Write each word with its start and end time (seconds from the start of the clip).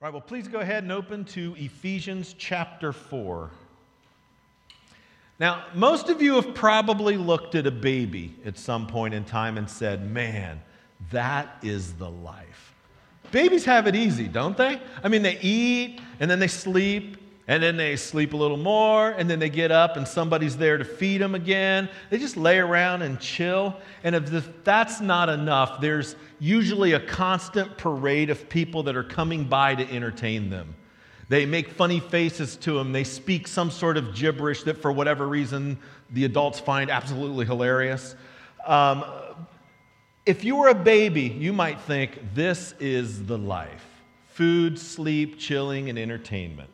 All 0.00 0.06
right, 0.06 0.12
well, 0.12 0.22
please 0.22 0.46
go 0.46 0.60
ahead 0.60 0.84
and 0.84 0.92
open 0.92 1.24
to 1.24 1.56
Ephesians 1.58 2.36
chapter 2.38 2.92
4. 2.92 3.50
Now, 5.40 5.64
most 5.74 6.08
of 6.08 6.22
you 6.22 6.36
have 6.36 6.54
probably 6.54 7.16
looked 7.16 7.56
at 7.56 7.66
a 7.66 7.72
baby 7.72 8.36
at 8.44 8.56
some 8.56 8.86
point 8.86 9.12
in 9.12 9.24
time 9.24 9.58
and 9.58 9.68
said, 9.68 10.08
man, 10.08 10.62
that 11.10 11.48
is 11.62 11.94
the 11.94 12.08
life. 12.08 12.76
Babies 13.32 13.64
have 13.64 13.88
it 13.88 13.96
easy, 13.96 14.28
don't 14.28 14.56
they? 14.56 14.80
I 15.02 15.08
mean, 15.08 15.22
they 15.22 15.36
eat 15.40 16.00
and 16.20 16.30
then 16.30 16.38
they 16.38 16.46
sleep 16.46 17.16
and 17.48 17.62
then 17.62 17.78
they 17.78 17.96
sleep 17.96 18.34
a 18.34 18.36
little 18.36 18.58
more, 18.58 19.08
and 19.12 19.28
then 19.28 19.38
they 19.38 19.48
get 19.48 19.72
up 19.72 19.96
and 19.96 20.06
somebody's 20.06 20.58
there 20.58 20.76
to 20.76 20.84
feed 20.84 21.22
them 21.22 21.34
again. 21.34 21.88
They 22.10 22.18
just 22.18 22.36
lay 22.36 22.58
around 22.58 23.00
and 23.00 23.18
chill. 23.18 23.74
And 24.04 24.14
if 24.14 24.64
that's 24.64 25.00
not 25.00 25.30
enough, 25.30 25.80
there's 25.80 26.14
usually 26.38 26.92
a 26.92 27.00
constant 27.00 27.78
parade 27.78 28.28
of 28.28 28.50
people 28.50 28.82
that 28.82 28.96
are 28.96 29.02
coming 29.02 29.44
by 29.44 29.74
to 29.74 29.90
entertain 29.90 30.50
them. 30.50 30.74
They 31.30 31.46
make 31.46 31.70
funny 31.70 32.00
faces 32.00 32.54
to 32.56 32.74
them. 32.74 32.92
They 32.92 33.04
speak 33.04 33.48
some 33.48 33.70
sort 33.70 33.96
of 33.96 34.14
gibberish 34.14 34.64
that, 34.64 34.76
for 34.76 34.92
whatever 34.92 35.26
reason, 35.26 35.78
the 36.10 36.26
adults 36.26 36.60
find 36.60 36.90
absolutely 36.90 37.46
hilarious. 37.46 38.14
Um, 38.66 39.04
if 40.26 40.44
you 40.44 40.56
were 40.56 40.68
a 40.68 40.74
baby, 40.74 41.22
you 41.22 41.54
might 41.54 41.80
think 41.80 42.18
this 42.34 42.74
is 42.78 43.24
the 43.24 43.38
life 43.38 43.86
food, 44.26 44.78
sleep, 44.78 45.38
chilling, 45.38 45.88
and 45.88 45.98
entertainment 45.98 46.68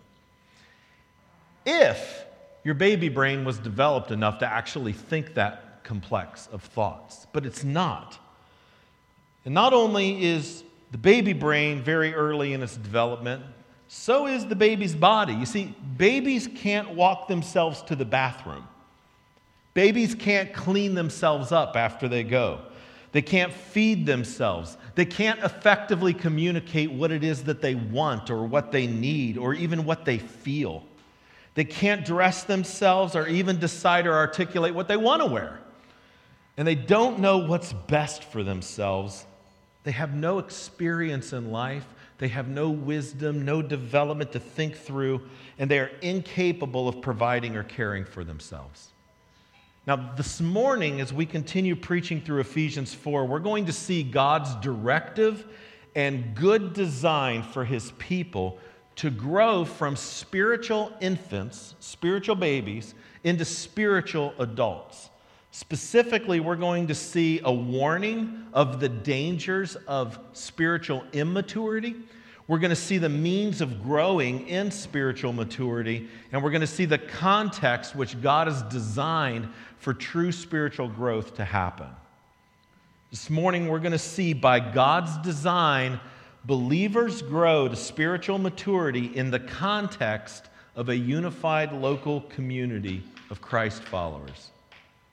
if 1.64 2.24
your 2.64 2.74
baby 2.74 3.08
brain 3.08 3.44
was 3.44 3.58
developed 3.58 4.10
enough 4.10 4.38
to 4.38 4.46
actually 4.46 4.92
think 4.92 5.34
that 5.34 5.82
complex 5.84 6.48
of 6.52 6.62
thoughts. 6.62 7.26
But 7.32 7.46
it's 7.46 7.62
not. 7.62 8.18
And 9.44 9.52
not 9.52 9.72
only 9.72 10.24
is 10.24 10.64
the 10.90 10.98
baby 10.98 11.32
brain 11.32 11.82
very 11.82 12.14
early 12.14 12.54
in 12.54 12.62
its 12.62 12.76
development, 12.76 13.42
so 13.86 14.26
is 14.26 14.46
the 14.46 14.56
baby's 14.56 14.94
body. 14.94 15.34
You 15.34 15.46
see, 15.46 15.74
babies 15.96 16.48
can't 16.56 16.94
walk 16.94 17.28
themselves 17.28 17.82
to 17.82 17.94
the 17.94 18.04
bathroom. 18.04 18.66
Babies 19.74 20.14
can't 20.14 20.54
clean 20.54 20.94
themselves 20.94 21.52
up 21.52 21.76
after 21.76 22.08
they 22.08 22.22
go. 22.22 22.60
They 23.12 23.22
can't 23.22 23.52
feed 23.52 24.06
themselves. 24.06 24.76
They 24.94 25.04
can't 25.04 25.38
effectively 25.40 26.14
communicate 26.14 26.90
what 26.90 27.12
it 27.12 27.22
is 27.22 27.44
that 27.44 27.60
they 27.60 27.74
want 27.74 28.30
or 28.30 28.44
what 28.44 28.72
they 28.72 28.86
need 28.86 29.36
or 29.36 29.52
even 29.54 29.84
what 29.84 30.04
they 30.04 30.18
feel. 30.18 30.84
They 31.54 31.64
can't 31.64 32.04
dress 32.04 32.44
themselves 32.44 33.14
or 33.14 33.26
even 33.26 33.58
decide 33.58 34.06
or 34.06 34.14
articulate 34.14 34.74
what 34.74 34.88
they 34.88 34.96
want 34.96 35.22
to 35.22 35.26
wear. 35.26 35.60
And 36.56 36.66
they 36.66 36.74
don't 36.74 37.20
know 37.20 37.38
what's 37.38 37.72
best 37.72 38.24
for 38.24 38.42
themselves. 38.42 39.24
They 39.84 39.92
have 39.92 40.14
no 40.14 40.38
experience 40.38 41.32
in 41.32 41.50
life. 41.50 41.86
They 42.18 42.28
have 42.28 42.48
no 42.48 42.70
wisdom, 42.70 43.44
no 43.44 43.60
development 43.60 44.32
to 44.32 44.40
think 44.40 44.76
through, 44.76 45.22
and 45.58 45.70
they 45.70 45.80
are 45.80 45.90
incapable 46.00 46.88
of 46.88 47.02
providing 47.02 47.56
or 47.56 47.64
caring 47.64 48.04
for 48.04 48.22
themselves. 48.22 48.90
Now, 49.86 50.12
this 50.16 50.40
morning, 50.40 51.00
as 51.00 51.12
we 51.12 51.26
continue 51.26 51.76
preaching 51.76 52.20
through 52.20 52.40
Ephesians 52.40 52.94
4, 52.94 53.26
we're 53.26 53.40
going 53.40 53.66
to 53.66 53.72
see 53.72 54.02
God's 54.02 54.54
directive 54.56 55.44
and 55.94 56.34
good 56.34 56.72
design 56.72 57.42
for 57.42 57.64
his 57.64 57.92
people 57.98 58.58
to 58.96 59.10
grow 59.10 59.64
from 59.64 59.96
spiritual 59.96 60.92
infants, 61.00 61.74
spiritual 61.80 62.36
babies, 62.36 62.94
into 63.24 63.44
spiritual 63.44 64.34
adults. 64.38 65.10
Specifically, 65.50 66.40
we're 66.40 66.56
going 66.56 66.88
to 66.88 66.94
see 66.94 67.40
a 67.44 67.52
warning 67.52 68.46
of 68.52 68.80
the 68.80 68.88
dangers 68.88 69.76
of 69.86 70.18
spiritual 70.32 71.04
immaturity. 71.12 71.94
We're 72.46 72.58
going 72.58 72.70
to 72.70 72.76
see 72.76 72.98
the 72.98 73.08
means 73.08 73.60
of 73.60 73.82
growing 73.82 74.48
in 74.48 74.70
spiritual 74.70 75.32
maturity, 75.32 76.08
and 76.32 76.42
we're 76.42 76.50
going 76.50 76.60
to 76.60 76.66
see 76.66 76.84
the 76.84 76.98
context 76.98 77.94
which 77.94 78.20
God 78.20 78.48
has 78.48 78.62
designed 78.64 79.48
for 79.78 79.94
true 79.94 80.32
spiritual 80.32 80.88
growth 80.88 81.36
to 81.36 81.44
happen. 81.44 81.88
This 83.10 83.30
morning, 83.30 83.68
we're 83.68 83.78
going 83.78 83.92
to 83.92 83.98
see 83.98 84.32
by 84.32 84.58
God's 84.58 85.16
design 85.18 86.00
believers 86.44 87.22
grow 87.22 87.68
to 87.68 87.76
spiritual 87.76 88.38
maturity 88.38 89.06
in 89.14 89.30
the 89.30 89.40
context 89.40 90.48
of 90.76 90.88
a 90.88 90.96
unified 90.96 91.72
local 91.72 92.22
community 92.22 93.02
of 93.30 93.40
Christ 93.40 93.82
followers. 93.84 94.50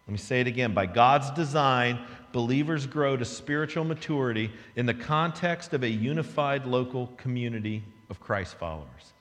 Let 0.07 0.11
me 0.11 0.17
say 0.17 0.41
it 0.41 0.47
again. 0.47 0.73
By 0.73 0.87
God's 0.87 1.31
design, 1.31 1.99
believers 2.33 2.85
grow 2.85 3.15
to 3.15 3.25
spiritual 3.25 3.83
maturity 3.83 4.51
in 4.75 4.85
the 4.85 4.93
context 4.93 5.73
of 5.73 5.83
a 5.83 5.89
unified 5.89 6.65
local 6.65 7.07
community 7.17 7.83
of 8.09 8.19
Christ 8.19 8.55
followers. 8.55 9.13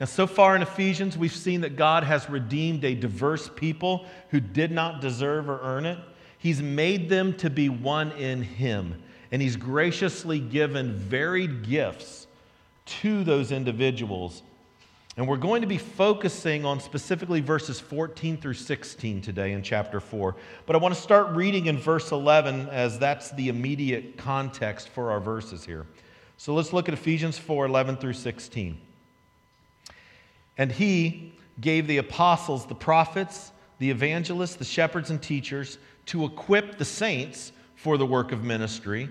Now, 0.00 0.06
so 0.06 0.26
far 0.26 0.56
in 0.56 0.62
Ephesians, 0.62 1.16
we've 1.16 1.34
seen 1.34 1.60
that 1.60 1.76
God 1.76 2.02
has 2.02 2.28
redeemed 2.28 2.84
a 2.84 2.94
diverse 2.94 3.48
people 3.54 4.06
who 4.30 4.40
did 4.40 4.72
not 4.72 5.00
deserve 5.00 5.48
or 5.48 5.60
earn 5.62 5.86
it. 5.86 5.98
He's 6.38 6.60
made 6.60 7.08
them 7.08 7.34
to 7.34 7.48
be 7.48 7.68
one 7.68 8.10
in 8.12 8.42
Him 8.42 9.00
and 9.32 9.42
He's 9.42 9.56
graciously 9.56 10.38
given 10.38 10.92
varied 10.94 11.66
gifts 11.66 12.28
to 12.84 13.24
those 13.24 13.50
individuals. 13.50 14.42
And 15.16 15.28
we're 15.28 15.36
going 15.36 15.60
to 15.60 15.66
be 15.66 15.78
focusing 15.78 16.64
on 16.64 16.80
specifically 16.80 17.40
verses 17.40 17.80
14 17.80 18.38
through 18.38 18.54
16 18.54 19.20
today 19.20 19.52
in 19.52 19.62
chapter 19.62 20.00
4. 20.00 20.36
But 20.64 20.76
I 20.76 20.78
want 20.78 20.94
to 20.94 21.00
start 21.00 21.34
reading 21.34 21.66
in 21.66 21.78
verse 21.78 22.12
11 22.12 22.68
as 22.68 22.98
that's 22.98 23.30
the 23.32 23.48
immediate 23.48 24.16
context 24.16 24.88
for 24.88 25.10
our 25.10 25.20
verses 25.20 25.64
here. 25.64 25.86
So 26.38 26.54
let's 26.54 26.72
look 26.72 26.88
at 26.88 26.94
Ephesians 26.94 27.38
4 27.38 27.66
11 27.66 27.96
through 27.96 28.14
16. 28.14 28.78
And 30.58 30.72
he 30.72 31.34
gave 31.60 31.86
the 31.86 31.98
apostles, 31.98 32.66
the 32.66 32.74
prophets, 32.74 33.52
the 33.78 33.90
evangelists, 33.90 34.56
the 34.56 34.64
shepherds, 34.64 35.10
and 35.10 35.22
teachers 35.22 35.78
to 36.06 36.24
equip 36.24 36.78
the 36.78 36.84
saints 36.84 37.52
for 37.76 37.98
the 37.98 38.06
work 38.06 38.32
of 38.32 38.44
ministry, 38.44 39.10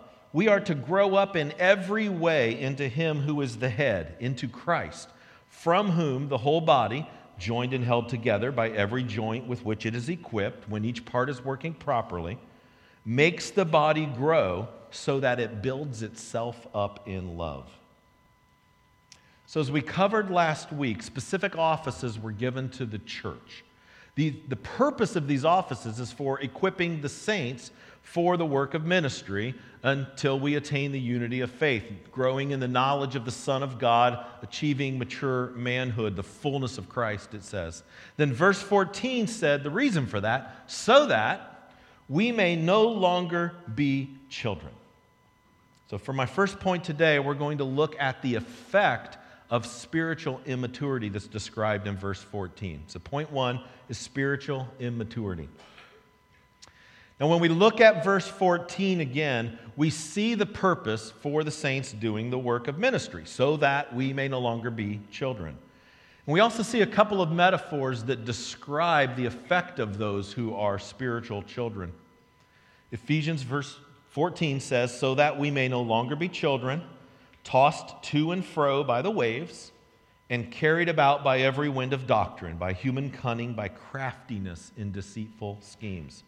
we 0.33 0.47
are 0.47 0.59
to 0.61 0.75
grow 0.75 1.15
up 1.15 1.35
in 1.35 1.53
every 1.59 2.09
way 2.09 2.59
into 2.59 2.87
Him 2.87 3.21
who 3.21 3.41
is 3.41 3.57
the 3.57 3.69
head, 3.69 4.15
into 4.19 4.47
Christ, 4.47 5.09
from 5.49 5.91
whom 5.91 6.29
the 6.29 6.37
whole 6.37 6.61
body, 6.61 7.07
joined 7.37 7.73
and 7.73 7.83
held 7.83 8.07
together 8.07 8.51
by 8.51 8.69
every 8.69 9.03
joint 9.03 9.47
with 9.47 9.65
which 9.65 9.85
it 9.85 9.95
is 9.95 10.09
equipped, 10.09 10.69
when 10.69 10.85
each 10.85 11.03
part 11.05 11.29
is 11.29 11.43
working 11.43 11.73
properly, 11.73 12.37
makes 13.03 13.49
the 13.49 13.65
body 13.65 14.05
grow 14.05 14.67
so 14.91 15.19
that 15.19 15.39
it 15.39 15.61
builds 15.61 16.03
itself 16.03 16.67
up 16.73 17.07
in 17.07 17.37
love. 17.37 17.69
So, 19.47 19.59
as 19.59 19.71
we 19.71 19.81
covered 19.81 20.31
last 20.31 20.71
week, 20.71 21.03
specific 21.03 21.57
offices 21.57 22.17
were 22.17 22.31
given 22.31 22.69
to 22.69 22.85
the 22.85 22.99
church. 22.99 23.65
The, 24.15 24.35
the 24.47 24.55
purpose 24.55 25.15
of 25.15 25.27
these 25.27 25.43
offices 25.43 25.99
is 25.99 26.11
for 26.11 26.39
equipping 26.39 27.01
the 27.01 27.09
saints 27.09 27.71
for 28.01 28.37
the 28.37 28.45
work 28.45 28.73
of 28.73 28.85
ministry 28.85 29.55
until 29.83 30.39
we 30.39 30.55
attain 30.55 30.91
the 30.91 30.99
unity 30.99 31.41
of 31.41 31.49
faith, 31.49 31.83
growing 32.11 32.51
in 32.51 32.59
the 32.59 32.67
knowledge 32.67 33.15
of 33.15 33.25
the 33.25 33.31
Son 33.31 33.63
of 33.63 33.79
God, 33.79 34.25
achieving 34.41 34.99
mature 34.99 35.47
manhood, 35.55 36.15
the 36.15 36.23
fullness 36.23 36.77
of 36.77 36.89
Christ, 36.89 37.33
it 37.33 37.43
says. 37.43 37.83
Then 38.17 38.33
verse 38.33 38.61
14 38.61 39.27
said 39.27 39.63
the 39.63 39.69
reason 39.69 40.05
for 40.05 40.21
that, 40.21 40.63
so 40.67 41.07
that 41.07 41.71
we 42.09 42.31
may 42.31 42.55
no 42.55 42.89
longer 42.89 43.53
be 43.73 44.09
children. 44.29 44.73
So, 45.89 45.97
for 45.97 46.13
my 46.13 46.25
first 46.25 46.59
point 46.59 46.83
today, 46.83 47.19
we're 47.19 47.33
going 47.33 47.57
to 47.57 47.65
look 47.65 47.95
at 47.99 48.21
the 48.21 48.35
effect 48.35 49.17
of 49.49 49.65
spiritual 49.65 50.39
immaturity 50.45 51.09
that's 51.09 51.27
described 51.27 51.85
in 51.85 51.97
verse 51.97 52.21
14. 52.21 52.83
So, 52.87 52.99
point 52.99 53.31
one 53.31 53.61
is 53.89 53.97
spiritual 53.97 54.67
immaturity. 54.79 55.49
Now, 57.21 57.27
when 57.27 57.39
we 57.39 57.49
look 57.49 57.81
at 57.81 58.03
verse 58.03 58.27
14 58.27 58.99
again, 58.99 59.59
we 59.75 59.91
see 59.91 60.33
the 60.33 60.47
purpose 60.47 61.11
for 61.21 61.43
the 61.43 61.51
saints 61.51 61.91
doing 61.91 62.31
the 62.31 62.39
work 62.39 62.67
of 62.67 62.79
ministry, 62.79 63.27
so 63.27 63.57
that 63.57 63.93
we 63.95 64.11
may 64.11 64.27
no 64.27 64.39
longer 64.39 64.71
be 64.71 65.01
children. 65.11 65.55
And 66.25 66.33
we 66.33 66.39
also 66.39 66.63
see 66.63 66.81
a 66.81 66.87
couple 66.87 67.21
of 67.21 67.31
metaphors 67.31 68.05
that 68.05 68.25
describe 68.25 69.15
the 69.15 69.27
effect 69.27 69.77
of 69.77 69.99
those 69.99 70.33
who 70.33 70.55
are 70.55 70.79
spiritual 70.79 71.43
children. 71.43 71.93
Ephesians 72.91 73.43
verse 73.43 73.77
14 74.09 74.59
says, 74.59 74.91
So 74.99 75.13
that 75.13 75.37
we 75.37 75.51
may 75.51 75.67
no 75.67 75.83
longer 75.83 76.15
be 76.15 76.27
children, 76.27 76.81
tossed 77.43 78.01
to 78.01 78.31
and 78.31 78.43
fro 78.43 78.83
by 78.83 79.03
the 79.03 79.11
waves, 79.11 79.71
and 80.31 80.51
carried 80.51 80.89
about 80.89 81.23
by 81.23 81.41
every 81.41 81.69
wind 81.69 81.93
of 81.93 82.07
doctrine, 82.07 82.57
by 82.57 82.73
human 82.73 83.11
cunning, 83.11 83.53
by 83.53 83.67
craftiness 83.67 84.71
in 84.75 84.91
deceitful 84.91 85.59
schemes. 85.61 86.23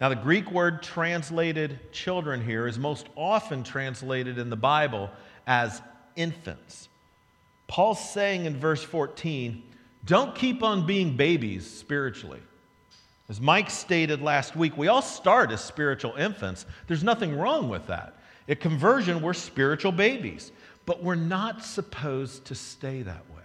Now, 0.00 0.08
the 0.08 0.16
Greek 0.16 0.50
word 0.50 0.82
translated 0.82 1.92
children 1.92 2.44
here 2.44 2.66
is 2.66 2.78
most 2.78 3.08
often 3.16 3.62
translated 3.62 4.38
in 4.38 4.50
the 4.50 4.56
Bible 4.56 5.10
as 5.46 5.80
infants. 6.16 6.88
Paul's 7.66 8.10
saying 8.10 8.44
in 8.44 8.58
verse 8.58 8.82
14, 8.82 9.62
don't 10.04 10.34
keep 10.34 10.62
on 10.62 10.86
being 10.86 11.16
babies 11.16 11.68
spiritually. 11.68 12.40
As 13.28 13.40
Mike 13.40 13.70
stated 13.70 14.20
last 14.20 14.54
week, 14.54 14.76
we 14.76 14.88
all 14.88 15.00
start 15.00 15.50
as 15.50 15.64
spiritual 15.64 16.14
infants. 16.16 16.66
There's 16.86 17.04
nothing 17.04 17.38
wrong 17.38 17.70
with 17.70 17.86
that. 17.86 18.18
At 18.48 18.60
conversion, 18.60 19.22
we're 19.22 19.32
spiritual 19.32 19.92
babies, 19.92 20.52
but 20.84 21.02
we're 21.02 21.14
not 21.14 21.64
supposed 21.64 22.44
to 22.46 22.54
stay 22.54 23.00
that 23.02 23.30
way. 23.30 23.42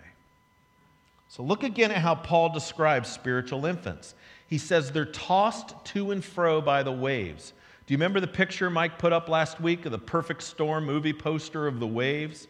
So 1.30 1.44
look 1.44 1.64
again 1.64 1.92
at 1.92 2.00
how 2.00 2.16
Paul 2.16 2.50
describes 2.50 3.10
spiritual 3.10 3.66
infants. 3.66 4.16
He 4.50 4.58
says 4.58 4.92
they're 4.92 5.06
tossed 5.06 5.76
to 5.86 6.10
and 6.10 6.26
fro 6.26 6.60
by 6.60 6.82
the 6.82 6.92
waves. 6.92 7.54
Do 7.86 7.94
you 7.94 7.98
remember 7.98 8.20
the 8.20 8.28
picture 8.28 8.70
Mike 8.70 8.98
put 8.98 9.14
up 9.14 9.30
last 9.30 9.62
week 9.62 9.86
of 9.86 9.92
the 9.92 10.00
perfect 10.00 10.42
storm 10.42 10.86
movie 10.86 11.14
poster 11.14 11.68
of 11.68 11.80
the 11.80 11.88
waves? 11.88 12.48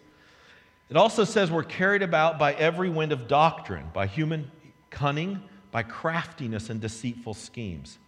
It 0.90 0.96
also 0.96 1.26
says 1.26 1.52
we're 1.52 1.64
carried 1.64 2.02
about 2.02 2.40
by 2.40 2.54
every 2.54 2.90
wind 2.90 3.12
of 3.12 3.28
doctrine, 3.28 3.86
by 3.94 4.08
human 4.08 4.50
cunning, 4.90 5.42
by 5.72 5.84
craftiness 5.84 6.70
and 6.70 6.80
deceitful 6.80 7.34
schemes. 7.34 8.00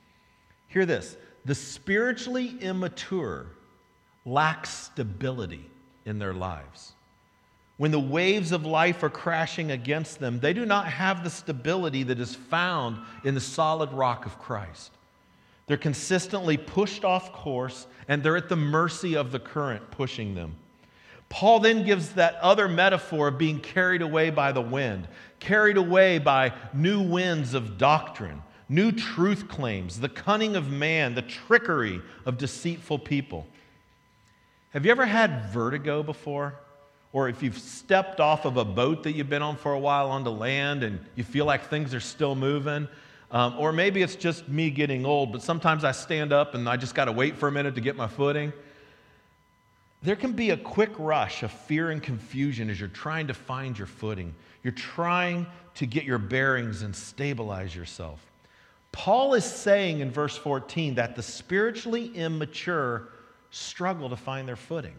Hear 0.67 0.85
this 0.85 1.17
the 1.43 1.55
spiritually 1.55 2.57
immature 2.61 3.47
lack 4.25 4.65
stability 4.65 5.69
in 6.05 6.17
their 6.17 6.33
lives. 6.33 6.93
When 7.81 7.89
the 7.89 7.99
waves 7.99 8.51
of 8.51 8.63
life 8.63 9.01
are 9.01 9.09
crashing 9.09 9.71
against 9.71 10.19
them, 10.19 10.39
they 10.39 10.53
do 10.53 10.67
not 10.67 10.85
have 10.87 11.23
the 11.23 11.31
stability 11.31 12.03
that 12.03 12.19
is 12.19 12.35
found 12.35 12.99
in 13.23 13.33
the 13.33 13.41
solid 13.41 13.91
rock 13.91 14.27
of 14.27 14.37
Christ. 14.37 14.91
They're 15.65 15.77
consistently 15.77 16.57
pushed 16.57 17.03
off 17.03 17.33
course 17.33 17.87
and 18.07 18.21
they're 18.21 18.37
at 18.37 18.49
the 18.49 18.55
mercy 18.55 19.15
of 19.15 19.31
the 19.31 19.39
current 19.39 19.89
pushing 19.89 20.35
them. 20.35 20.57
Paul 21.27 21.59
then 21.59 21.83
gives 21.83 22.09
that 22.09 22.35
other 22.35 22.67
metaphor 22.67 23.29
of 23.29 23.39
being 23.39 23.59
carried 23.59 24.03
away 24.03 24.29
by 24.29 24.51
the 24.51 24.61
wind, 24.61 25.07
carried 25.39 25.77
away 25.77 26.19
by 26.19 26.53
new 26.75 27.01
winds 27.01 27.55
of 27.55 27.79
doctrine, 27.79 28.43
new 28.69 28.91
truth 28.91 29.47
claims, 29.47 29.99
the 29.99 30.07
cunning 30.07 30.55
of 30.55 30.69
man, 30.69 31.15
the 31.15 31.23
trickery 31.23 31.99
of 32.27 32.37
deceitful 32.37 32.99
people. 32.99 33.47
Have 34.69 34.85
you 34.85 34.91
ever 34.91 35.07
had 35.07 35.49
vertigo 35.49 36.03
before? 36.03 36.59
Or 37.13 37.27
if 37.27 37.43
you've 37.43 37.57
stepped 37.57 38.19
off 38.19 38.45
of 38.45 38.57
a 38.57 38.65
boat 38.65 39.03
that 39.03 39.13
you've 39.13 39.29
been 39.29 39.41
on 39.41 39.57
for 39.57 39.73
a 39.73 39.79
while 39.79 40.09
onto 40.09 40.29
land 40.29 40.83
and 40.83 40.99
you 41.15 41.23
feel 41.23 41.45
like 41.45 41.69
things 41.69 41.93
are 41.93 41.99
still 41.99 42.35
moving? 42.35 42.87
Um, 43.31 43.55
or 43.57 43.71
maybe 43.71 44.01
it's 44.01 44.15
just 44.15 44.47
me 44.47 44.69
getting 44.69 45.05
old, 45.05 45.31
but 45.31 45.41
sometimes 45.41 45.83
I 45.83 45.91
stand 45.91 46.33
up 46.33 46.53
and 46.53 46.67
I 46.67 46.77
just 46.77 46.95
got 46.95 47.05
to 47.05 47.11
wait 47.11 47.37
for 47.37 47.47
a 47.47 47.51
minute 47.51 47.75
to 47.75 47.81
get 47.81 47.95
my 47.95 48.07
footing. 48.07 48.51
There 50.03 50.15
can 50.15 50.33
be 50.33 50.49
a 50.49 50.57
quick 50.57 50.91
rush 50.97 51.43
of 51.43 51.51
fear 51.51 51.91
and 51.91 52.01
confusion 52.01 52.69
as 52.69 52.79
you're 52.79 52.89
trying 52.89 53.27
to 53.27 53.33
find 53.33 53.77
your 53.77 53.87
footing. 53.87 54.33
You're 54.63 54.73
trying 54.73 55.47
to 55.75 55.85
get 55.85 56.03
your 56.03 56.17
bearings 56.17 56.81
and 56.81 56.95
stabilize 56.95 57.75
yourself. 57.75 58.19
Paul 58.91 59.35
is 59.35 59.45
saying 59.45 59.99
in 59.99 60.11
verse 60.11 60.35
14 60.35 60.95
that 60.95 61.15
the 61.15 61.23
spiritually 61.23 62.07
immature 62.15 63.09
struggle 63.51 64.09
to 64.09 64.17
find 64.17 64.47
their 64.47 64.55
footing. 64.55 64.95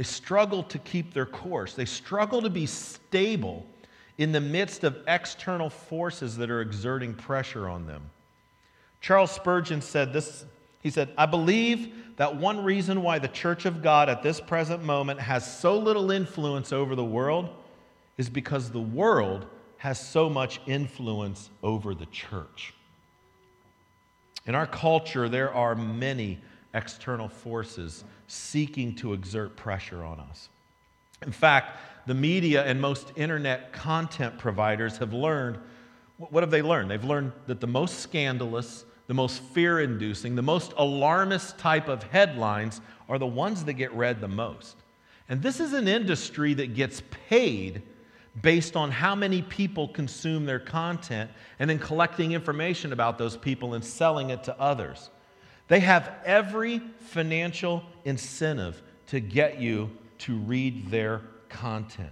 They 0.00 0.04
struggle 0.04 0.62
to 0.62 0.78
keep 0.78 1.12
their 1.12 1.26
course. 1.26 1.74
They 1.74 1.84
struggle 1.84 2.40
to 2.40 2.48
be 2.48 2.64
stable 2.64 3.66
in 4.16 4.32
the 4.32 4.40
midst 4.40 4.82
of 4.82 4.96
external 5.06 5.68
forces 5.68 6.38
that 6.38 6.48
are 6.48 6.62
exerting 6.62 7.12
pressure 7.12 7.68
on 7.68 7.86
them. 7.86 8.08
Charles 9.02 9.30
Spurgeon 9.30 9.82
said 9.82 10.14
this 10.14 10.46
he 10.80 10.88
said, 10.88 11.10
I 11.18 11.26
believe 11.26 12.16
that 12.16 12.34
one 12.34 12.64
reason 12.64 13.02
why 13.02 13.18
the 13.18 13.28
church 13.28 13.66
of 13.66 13.82
God 13.82 14.08
at 14.08 14.22
this 14.22 14.40
present 14.40 14.82
moment 14.82 15.20
has 15.20 15.58
so 15.60 15.76
little 15.76 16.10
influence 16.10 16.72
over 16.72 16.94
the 16.94 17.04
world 17.04 17.50
is 18.16 18.30
because 18.30 18.70
the 18.70 18.80
world 18.80 19.44
has 19.76 20.00
so 20.00 20.30
much 20.30 20.62
influence 20.66 21.50
over 21.62 21.94
the 21.94 22.06
church. 22.06 22.72
In 24.46 24.54
our 24.54 24.66
culture, 24.66 25.28
there 25.28 25.52
are 25.52 25.74
many 25.74 26.40
external 26.74 27.28
forces 27.28 28.04
seeking 28.26 28.94
to 28.96 29.12
exert 29.12 29.56
pressure 29.56 30.04
on 30.04 30.20
us. 30.20 30.48
In 31.22 31.32
fact, 31.32 31.78
the 32.06 32.14
media 32.14 32.64
and 32.64 32.80
most 32.80 33.12
internet 33.16 33.72
content 33.72 34.38
providers 34.38 34.98
have 34.98 35.12
learned 35.12 35.58
what 36.28 36.42
have 36.42 36.50
they 36.50 36.60
learned? 36.60 36.90
They've 36.90 37.02
learned 37.02 37.32
that 37.46 37.60
the 37.60 37.66
most 37.66 38.00
scandalous, 38.00 38.84
the 39.06 39.14
most 39.14 39.42
fear 39.42 39.80
inducing, 39.80 40.36
the 40.36 40.42
most 40.42 40.74
alarmist 40.76 41.56
type 41.56 41.88
of 41.88 42.02
headlines 42.02 42.82
are 43.08 43.18
the 43.18 43.26
ones 43.26 43.64
that 43.64 43.74
get 43.74 43.90
read 43.94 44.20
the 44.20 44.28
most. 44.28 44.76
And 45.30 45.40
this 45.40 45.60
is 45.60 45.72
an 45.72 45.88
industry 45.88 46.52
that 46.54 46.74
gets 46.74 47.02
paid 47.28 47.82
based 48.42 48.76
on 48.76 48.90
how 48.90 49.14
many 49.14 49.40
people 49.42 49.88
consume 49.88 50.44
their 50.44 50.60
content 50.60 51.30
and 51.58 51.70
then 51.70 51.78
collecting 51.78 52.32
information 52.32 52.92
about 52.92 53.16
those 53.16 53.36
people 53.36 53.74
and 53.74 53.84
selling 53.84 54.30
it 54.30 54.44
to 54.44 54.60
others. 54.60 55.10
They 55.70 55.78
have 55.80 56.10
every 56.24 56.80
financial 56.98 57.84
incentive 58.04 58.82
to 59.06 59.20
get 59.20 59.60
you 59.60 59.88
to 60.18 60.36
read 60.36 60.90
their 60.90 61.22
content. 61.48 62.10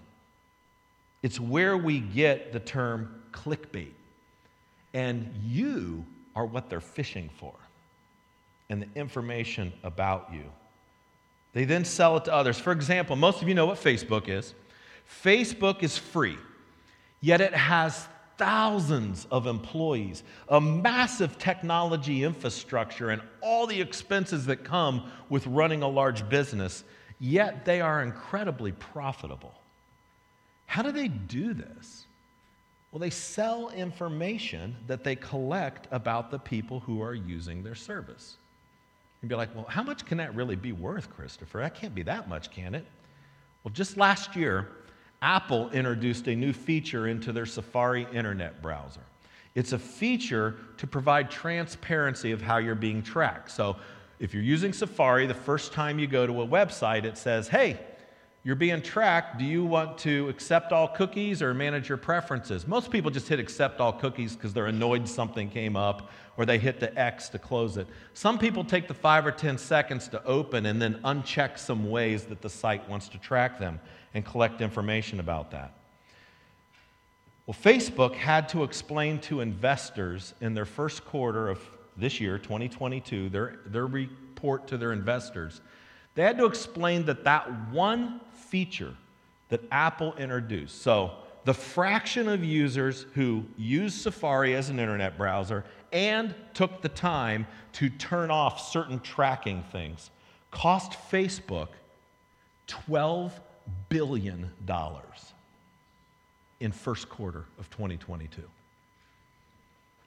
It's 1.25 1.41
where 1.41 1.77
we 1.77 1.99
get 1.99 2.53
the 2.53 2.61
term 2.61 3.21
clickbait. 3.33 3.91
And 4.95 5.35
you 5.45 6.05
are 6.37 6.47
what 6.47 6.71
they're 6.71 6.81
fishing 6.81 7.31
for 7.37 7.53
and 8.71 8.83
the 8.83 8.89
information 8.95 9.73
about 9.83 10.31
you. 10.33 10.45
They 11.53 11.65
then 11.65 11.85
sell 11.85 12.17
it 12.17 12.27
to 12.27 12.33
others. 12.33 12.61
For 12.61 12.71
example, 12.71 13.17
most 13.17 13.43
of 13.43 13.49
you 13.49 13.55
know 13.55 13.67
what 13.67 13.79
Facebook 13.79 14.29
is. 14.29 14.55
Facebook 15.25 15.83
is 15.83 15.99
free, 15.99 16.39
yet 17.21 17.41
it 17.41 17.55
has 17.55 18.07
thousands 18.39 19.27
of 19.31 19.47
employees, 19.47 20.23
a 20.49 20.61
massive 20.61 21.37
technology 21.39 22.25
infrastructure, 22.25 23.11
and 23.11 23.21
all 23.43 23.67
the 23.67 23.81
expenses 23.81 24.47
that 24.47 24.65
come 24.65 25.11
with 25.29 25.47
running 25.47 25.83
a 25.83 25.89
large 25.89 26.27
business, 26.29 26.85
yet 27.19 27.65
they 27.65 27.81
are 27.81 28.03
incredibly 28.03 28.73
profitable. 28.73 29.55
How 30.67 30.83
do 30.83 30.93
they 30.93 31.09
do 31.09 31.53
this? 31.53 32.07
Well, 32.93 33.01
they 33.01 33.11
sell 33.11 33.71
information 33.71 34.77
that 34.87 35.05
they 35.05 35.17
collect 35.17 35.89
about 35.91 36.31
the 36.31 36.39
people 36.39 36.81
who 36.81 37.03
are 37.03 37.15
using 37.15 37.63
their 37.63 37.75
service. 37.75 38.37
You'd 39.21 39.29
be 39.29 39.35
like, 39.35 39.55
well, 39.55 39.67
how 39.69 39.83
much 39.83 40.07
can 40.07 40.19
that 40.19 40.35
really 40.35 40.57
be 40.57 40.73
worth, 40.73 41.11
Christopher? 41.11 41.59
That 41.61 41.75
can't 41.75 41.95
be 41.95 42.03
that 42.05 42.29
much, 42.29 42.51
can 42.51 42.75
it? 42.75 42.87
Well, 43.65 43.73
just 43.75 43.97
last 43.97 44.37
year, 44.37 44.69
Apple 45.21 45.71
introduced 45.71 46.29
a 46.29 46.35
new 46.35 46.53
feature 46.53 47.09
into 47.09 47.33
their 47.33 47.47
Safari 47.47 48.07
internet 48.13 48.63
browser. 48.63 49.01
It's 49.55 49.73
a 49.73 49.79
feature 49.79 50.57
to 50.77 50.87
provide 50.87 51.31
transparency 51.31 52.31
of 52.31 52.41
how 52.41 52.59
you're 52.59 52.75
being 52.75 53.03
tracked. 53.03 53.51
So, 53.51 53.77
if 54.21 54.35
you're 54.35 54.43
using 54.43 54.73
Safari, 54.73 55.27
the 55.27 55.35
first 55.35 55.73
time 55.73 55.99
you 55.99 56.09
go 56.09 56.27
to 56.27 56.43
a 56.43 56.47
website, 56.47 57.05
it 57.05 57.17
says, 57.17 57.47
hey, 57.47 57.79
you're 58.43 58.57
being 58.57 58.83
tracked. 58.83 59.39
Do 59.39 59.45
you 59.45 59.65
want 59.65 59.99
to 59.99 60.29
accept 60.29 60.73
all 60.73 60.89
cookies 60.89 61.43
or 61.43 61.55
manage 61.55 61.89
your 61.89 61.99
preferences? 61.99 62.67
Most 62.67 62.91
people 62.91 63.11
just 63.11 63.29
hit 63.29 63.39
accept 63.39 63.81
all 63.81 63.93
cookies 63.93 64.35
because 64.35 64.53
they're 64.53 64.67
annoyed 64.67 65.09
something 65.09 65.51
came 65.51 65.77
up 65.77 66.11
or 66.37 66.47
they 66.47 66.59
hit 66.59 66.81
the 66.81 66.97
X 66.99 67.29
to 67.31 67.39
close 67.39 67.77
it. 67.77 67.87
Some 68.15 68.39
people 68.39 68.65
take 68.65 68.89
the 68.89 68.95
five 68.95 69.27
or 69.27 69.33
10 69.33 69.59
seconds 69.59 70.09
to 70.09 70.25
open 70.25 70.67
and 70.67 70.81
then 70.81 70.95
uncheck 71.05 71.59
some 71.59 71.91
ways 71.91 72.25
that 72.25 72.41
the 72.41 72.51
site 72.51 72.89
wants 72.89 73.09
to 73.09 73.19
track 73.19 73.59
them 73.59 73.81
and 74.15 74.25
collect 74.25 74.61
information 74.61 75.21
about 75.21 75.51
that. 75.51 75.75
Well, 77.47 77.57
Facebook 77.61 78.15
had 78.15 78.49
to 78.51 78.63
explain 78.63 79.21
to 79.21 79.41
investors 79.41 80.35
in 80.41 80.55
their 80.55 80.65
first 80.67 81.05
quarter 81.05 81.49
of 81.49 81.61
this 81.97 82.21
year, 82.21 82.39
2022, 82.39 83.29
their, 83.29 83.61
their 83.67 83.87
report 83.87 84.69
to 84.69 84.77
their 84.77 84.93
investors, 84.93 85.61
they 86.15 86.23
had 86.23 86.39
to 86.39 86.47
explain 86.47 87.05
that 87.07 87.25
that 87.25 87.71
one 87.71 88.21
feature 88.35 88.95
that 89.49 89.63
Apple 89.71 90.15
introduced. 90.19 90.83
So, 90.83 91.13
the 91.45 91.55
fraction 91.55 92.29
of 92.29 92.45
users 92.45 93.07
who 93.15 93.45
use 93.57 93.95
Safari 93.95 94.55
as 94.55 94.69
an 94.69 94.79
internet 94.79 95.17
browser 95.17 95.65
and 95.93 96.35
took 96.53 96.83
the 96.83 96.91
time 96.91 97.47
to 97.73 97.89
turn 97.89 98.31
off 98.31 98.71
certain 98.71 99.01
tracking 99.01 99.63
things 99.73 100.11
cost 100.51 100.93
Facebook 101.11 101.69
$12 102.67 103.33
billion 103.89 104.51
dollars 104.65 105.33
in 106.61 106.73
first 106.73 107.09
quarter 107.09 107.45
of 107.59 107.71
2022. 107.71 108.43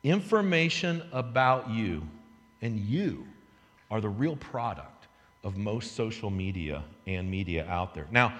Information 0.03 1.03
about 1.11 1.69
you 1.69 2.01
and 2.61 2.79
you 2.79 3.25
are 3.89 4.01
the 4.01 4.09
real 4.09 4.35
product 4.35 5.07
of 5.43 5.57
most 5.57 5.95
social 5.95 6.29
media 6.29 6.83
and 7.07 7.29
media 7.29 7.65
out 7.67 7.93
there. 7.93 8.07
Now, 8.11 8.37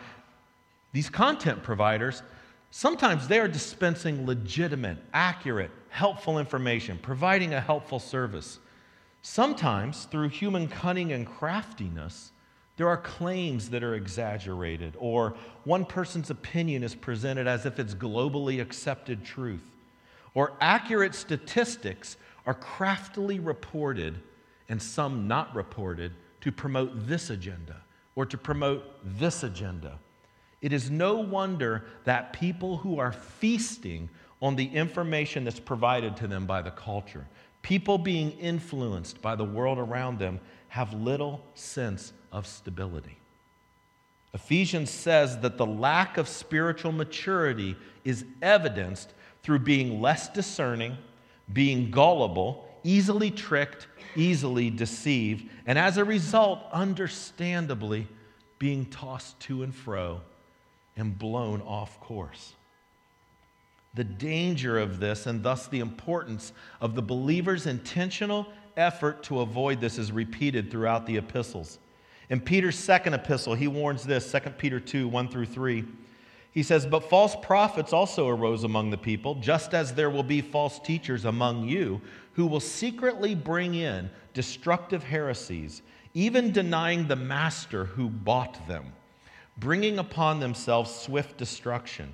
these 0.94 1.10
content 1.10 1.64
providers 1.64 2.22
Sometimes 2.72 3.28
they 3.28 3.38
are 3.40 3.50
dispensing 3.50 4.26
legitimate, 4.26 4.98
accurate, 5.14 5.72
helpful 5.90 6.40
information, 6.40 6.98
providing 6.98 7.54
a 7.54 7.60
helpful 7.60 8.00
service. 8.00 8.60
Sometimes, 9.22 10.06
through 10.06 10.30
human 10.30 10.70
cunning 10.70 11.12
and 11.12 11.28
craftiness, 11.28 12.31
there 12.82 12.90
are 12.90 12.98
claims 12.98 13.70
that 13.70 13.84
are 13.84 13.94
exaggerated, 13.94 14.96
or 14.98 15.36
one 15.66 15.86
person's 15.86 16.32
opinion 16.32 16.82
is 16.82 16.96
presented 16.96 17.46
as 17.46 17.68
if 17.68 17.78
it's 17.78 17.94
globally 17.94 18.60
accepted 18.60 19.24
truth, 19.24 19.62
or 20.34 20.54
accurate 20.60 21.14
statistics 21.14 22.18
are 22.48 22.56
craftily 22.56 23.38
reported 23.38 24.20
and 24.68 24.82
some 24.82 25.28
not 25.28 25.54
reported 25.54 26.12
to 26.42 26.52
promote 26.52 27.06
this 27.08 27.30
agenda 27.30 27.76
or 28.16 28.26
to 28.26 28.36
promote 28.36 28.84
this 29.20 29.44
agenda. 29.44 30.00
It 30.64 30.74
is 30.74 30.90
no 30.90 31.18
wonder 31.18 31.86
that 32.06 32.34
people 32.34 32.78
who 32.78 32.98
are 32.98 33.12
feasting 33.12 34.10
on 34.42 34.56
the 34.56 34.66
information 34.66 35.44
that's 35.44 35.60
provided 35.60 36.18
to 36.18 36.28
them 36.28 36.48
by 36.48 36.64
the 36.64 36.72
culture, 36.72 37.28
people 37.62 38.00
being 38.00 38.32
influenced 38.40 39.22
by 39.22 39.36
the 39.36 39.46
world 39.46 39.78
around 39.78 40.18
them, 40.18 40.40
have 40.70 40.92
little 40.96 41.46
sense 41.54 42.14
of 42.32 42.48
stability. 42.48 43.18
Ephesians 44.34 44.90
says 44.90 45.40
that 45.40 45.58
the 45.58 45.66
lack 45.66 46.18
of 46.18 46.28
spiritual 46.28 46.92
maturity 46.92 47.76
is 48.06 48.24
evidenced 48.42 49.14
through 49.44 49.60
being 49.60 50.02
less 50.02 50.30
discerning, 50.30 50.98
being 51.52 51.92
gullible, 51.92 52.68
easily 52.84 53.30
tricked, 53.30 53.88
easily 54.16 54.70
deceived, 54.70 55.50
and 55.66 55.78
as 55.78 55.98
a 55.98 56.06
result, 56.06 56.64
understandably, 56.72 58.08
being 58.60 58.86
tossed 58.86 59.40
to 59.42 59.64
and 59.64 59.74
fro 59.76 60.22
and 60.96 61.18
blown 61.18 61.62
off 61.62 62.00
course. 62.00 62.54
The 63.94 64.04
danger 64.04 64.80
of 64.80 65.00
this, 65.00 65.26
and 65.26 65.44
thus 65.44 65.68
the 65.68 65.80
importance 65.80 66.54
of 66.80 66.96
the 66.96 67.02
believer's 67.02 67.68
intentional 67.68 68.48
effort 68.78 69.24
to 69.24 69.42
avoid 69.42 69.82
this, 69.82 69.98
is 69.98 70.12
repeated 70.12 70.72
throughout 70.72 71.06
the 71.06 71.18
epistles. 71.18 71.80
In 72.32 72.40
Peter's 72.40 72.80
second 72.80 73.14
epistle, 73.14 73.56
he 73.56 73.68
warns 73.68 74.04
this 74.04 74.32
2 74.32 74.40
Peter 74.52 74.80
2 74.80 75.10
1 75.10 75.28
through 75.28 75.48
3. 75.48 75.84
He 76.54 76.64
says, 76.64 76.86
But 76.86 77.10
false 77.10 77.36
prophets 77.42 77.92
also 77.92 78.30
arose 78.30 78.64
among 78.64 78.90
the 78.90 78.98
people, 78.98 79.36
just 79.36 79.74
as 79.74 79.94
there 79.94 80.10
will 80.10 80.24
be 80.24 80.40
false 80.40 80.80
teachers 80.80 81.26
among 81.26 81.68
you 81.68 82.00
who 82.36 82.46
will 82.46 82.62
secretly 82.62 83.36
bring 83.36 83.76
in 83.76 84.10
destructive 84.34 85.04
heresies, 85.04 85.82
even 86.14 86.54
denying 86.54 87.06
the 87.06 87.18
master 87.18 87.84
who 87.84 88.10
bought 88.10 88.66
them, 88.66 88.94
bringing 89.58 90.00
upon 90.00 90.40
themselves 90.40 90.90
swift 90.90 91.38
destruction. 91.38 92.14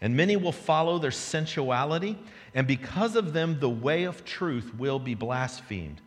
And 0.00 0.16
many 0.16 0.34
will 0.34 0.50
follow 0.50 0.98
their 0.98 1.12
sensuality, 1.12 2.18
and 2.52 2.66
because 2.66 3.14
of 3.14 3.32
them, 3.32 3.60
the 3.60 3.70
way 3.70 4.04
of 4.04 4.24
truth 4.24 4.74
will 4.76 4.98
be 4.98 5.14
blasphemed. 5.14 6.00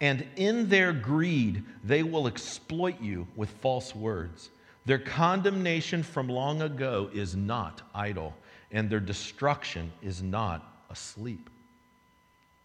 And 0.00 0.26
in 0.36 0.68
their 0.68 0.92
greed, 0.92 1.64
they 1.82 2.02
will 2.02 2.26
exploit 2.26 3.00
you 3.00 3.26
with 3.34 3.50
false 3.50 3.94
words. 3.94 4.50
Their 4.86 4.98
condemnation 4.98 6.02
from 6.02 6.28
long 6.28 6.62
ago 6.62 7.10
is 7.12 7.34
not 7.34 7.82
idle, 7.94 8.34
and 8.70 8.88
their 8.88 9.00
destruction 9.00 9.92
is 10.00 10.22
not 10.22 10.84
asleep. 10.88 11.50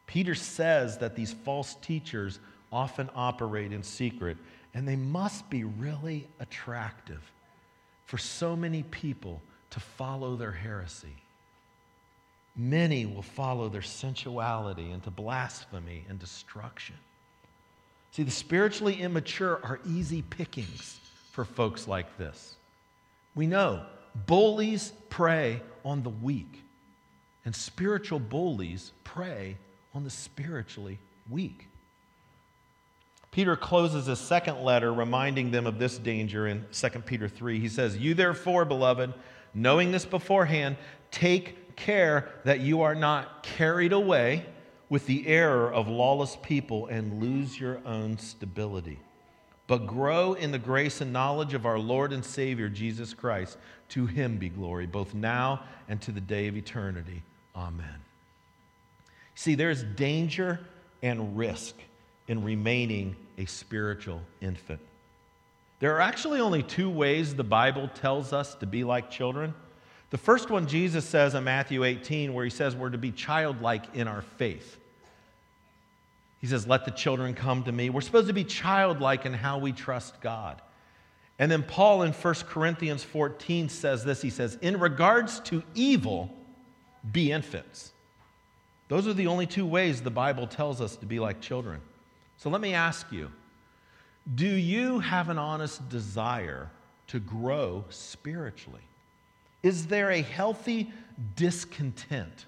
Peter 0.06 0.36
says 0.36 1.00
that 1.00 1.16
these 1.16 1.34
false 1.34 1.76
teachers 1.82 2.40
often 2.72 3.10
operate 3.16 3.74
in 3.74 3.84
secret, 3.84 4.38
and 4.74 4.88
they 4.88 4.96
must 4.96 5.50
be 5.50 5.64
really 5.64 6.28
attractive 6.40 7.32
for 8.06 8.18
so 8.18 8.56
many 8.56 8.84
people 8.84 9.42
to 9.72 9.80
follow 9.80 10.36
their 10.36 10.52
heresy. 10.52 11.16
Many 12.56 13.08
will 13.08 13.24
follow 13.24 13.70
their 13.70 13.82
sensuality 13.82 14.92
into 14.92 15.10
blasphemy 15.10 16.06
and 16.08 16.20
destruction. 16.20 16.96
See, 18.14 18.22
the 18.22 18.30
spiritually 18.30 19.02
immature 19.02 19.60
are 19.64 19.80
easy 19.90 20.22
pickings 20.22 21.00
for 21.32 21.44
folks 21.44 21.88
like 21.88 22.16
this. 22.20 22.54
We 23.34 23.48
know 23.48 23.88
bullies 24.28 24.94
prey 25.10 25.64
on 25.84 26.04
the 26.04 26.12
weak, 26.12 26.62
and 27.44 27.56
spiritual 27.56 28.20
bullies 28.20 28.92
prey 29.04 29.58
on 29.96 30.04
the 30.04 30.12
spiritually 30.12 31.00
weak. 31.28 31.68
Peter 33.32 33.56
closes 33.56 34.06
his 34.06 34.20
second 34.20 34.64
letter 34.64 34.94
reminding 34.94 35.50
them 35.50 35.66
of 35.66 35.80
this 35.80 35.98
danger 35.98 36.46
in 36.46 36.64
2 36.72 36.90
Peter 37.00 37.28
3. 37.28 37.60
He 37.60 37.68
says, 37.68 37.98
You 37.98 38.14
therefore, 38.14 38.64
beloved, 38.64 39.12
knowing 39.56 39.92
this 39.92 40.06
beforehand, 40.06 40.78
take 41.10 41.76
care 41.76 42.30
that 42.44 42.60
you 42.60 42.84
are 42.84 42.94
not 42.94 43.42
carried 43.42 43.92
away 43.92 44.46
with 44.90 45.06
the 45.06 45.28
error 45.28 45.72
of 45.72 45.88
lawless 45.88 46.38
people 46.42 46.88
and 46.88 47.22
lose 47.22 47.60
your 47.60 47.80
own 47.86 48.18
stability. 48.18 49.00
But 49.66 49.88
grow 49.88 50.34
in 50.34 50.52
the 50.52 50.60
grace 50.60 51.02
and 51.02 51.14
knowledge 51.14 51.54
of 51.54 51.66
our 51.66 51.80
Lord 51.80 52.12
and 52.12 52.24
Savior, 52.24 52.70
Jesus 52.70 53.14
Christ. 53.14 53.58
To 53.90 54.06
him 54.06 54.38
be 54.38 54.50
glory, 54.50 54.86
both 54.86 55.14
now 55.14 55.64
and 55.88 56.02
to 56.02 56.12
the 56.12 56.22
day 56.22 56.48
of 56.48 56.58
eternity. 56.58 57.24
Amen. 57.56 58.02
See, 59.36 59.56
there's 59.56 59.84
danger 59.84 60.60
and 61.02 61.38
risk 61.38 61.76
in 62.28 62.44
remaining 62.44 63.16
a 63.38 63.46
spiritual 63.46 64.22
infant. 64.42 64.80
There 65.80 65.96
are 65.96 66.02
actually 66.02 66.40
only 66.40 66.64
two 66.64 66.90
ways 66.90 67.36
the 67.36 67.44
Bible 67.44 67.90
tells 67.90 68.32
us 68.32 68.56
to 68.56 68.66
be 68.66 68.84
like 68.84 69.12
children. 69.12 69.54
The 70.14 70.20
first 70.20 70.52
one 70.52 70.68
Jesus 70.68 71.06
says 71.06 71.34
in 71.34 71.44
Matthew 71.44 71.84
18, 71.84 72.36
where 72.36 72.44
he 72.44 72.52
says 72.52 72.76
we're 72.76 72.92
to 72.92 73.00
be 73.00 73.12
childlike 73.12 73.96
in 73.96 74.08
our 74.08 74.22
faith. 74.22 74.78
He 76.38 76.46
says, 76.46 76.68
Let 76.68 76.86
the 76.86 76.92
children 76.92 77.34
come 77.34 77.64
to 77.64 77.72
me. 77.72 77.90
We're 77.90 78.02
supposed 78.02 78.28
to 78.28 78.34
be 78.34 78.44
childlike 78.44 79.26
in 79.26 79.34
how 79.34 79.58
we 79.58 79.72
trust 79.72 80.22
God. 80.22 80.62
And 81.40 81.52
then 81.52 81.64
Paul 81.64 82.04
in 82.04 82.12
1 82.14 82.34
Corinthians 82.48 83.04
14 83.04 83.70
says 83.70 84.04
this 84.04 84.22
He 84.22 84.30
says, 84.30 84.56
In 84.62 84.80
regards 84.80 85.40
to 85.46 85.64
evil, 85.74 86.30
be 87.12 87.32
infants. 87.32 87.92
Those 88.90 89.08
are 89.08 89.16
the 89.16 89.26
only 89.26 89.48
two 89.48 89.66
ways 89.66 90.04
the 90.04 90.12
Bible 90.12 90.46
tells 90.46 90.80
us 90.80 90.96
to 90.98 91.08
be 91.08 91.20
like 91.20 91.42
children. 91.42 91.82
So 92.38 92.52
let 92.52 92.62
me 92.62 92.76
ask 92.76 93.12
you 93.12 93.32
do 94.36 94.46
you 94.46 95.00
have 95.00 95.30
an 95.30 95.40
honest 95.40 95.90
desire 95.90 96.70
to 97.08 97.20
grow 97.20 97.86
spiritually? 97.90 98.84
Is 99.64 99.88
there 99.88 100.12
a 100.12 100.22
healthy 100.22 100.92
discontent 101.36 102.46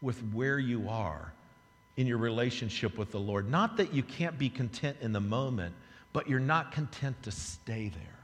with 0.00 0.18
where 0.32 0.58
you 0.58 0.88
are 0.88 1.32
in 1.98 2.06
your 2.06 2.18
relationship 2.18 2.96
with 2.96 3.10
the 3.10 3.18
Lord. 3.18 3.50
Not 3.50 3.76
that 3.76 3.92
you 3.92 4.04
can't 4.04 4.38
be 4.38 4.48
content 4.48 4.96
in 5.00 5.12
the 5.12 5.20
moment, 5.20 5.74
but 6.12 6.28
you're 6.28 6.38
not 6.38 6.70
content 6.70 7.20
to 7.24 7.32
stay 7.32 7.88
there. 7.88 8.18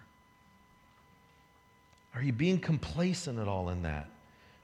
Are 2.15 2.23
you 2.23 2.33
being 2.33 2.61
complacent 2.61 3.41
at 3.41 3.49
all 3.49 3.71
in 3.71 3.83
that? 3.83 4.09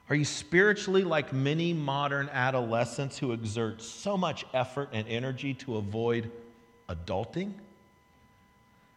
Are 0.09 0.15
you 0.15 0.25
spiritually 0.25 1.03
like 1.03 1.33
many 1.33 1.73
modern 1.73 2.29
adolescents 2.29 3.19
who 3.19 3.33
exert 3.33 3.83
so 3.83 4.17
much 4.17 4.47
effort 4.55 4.91
and 4.93 5.07
energy 5.09 5.55
to 5.55 5.77
avoid 5.77 6.31
adulting? 6.89 7.53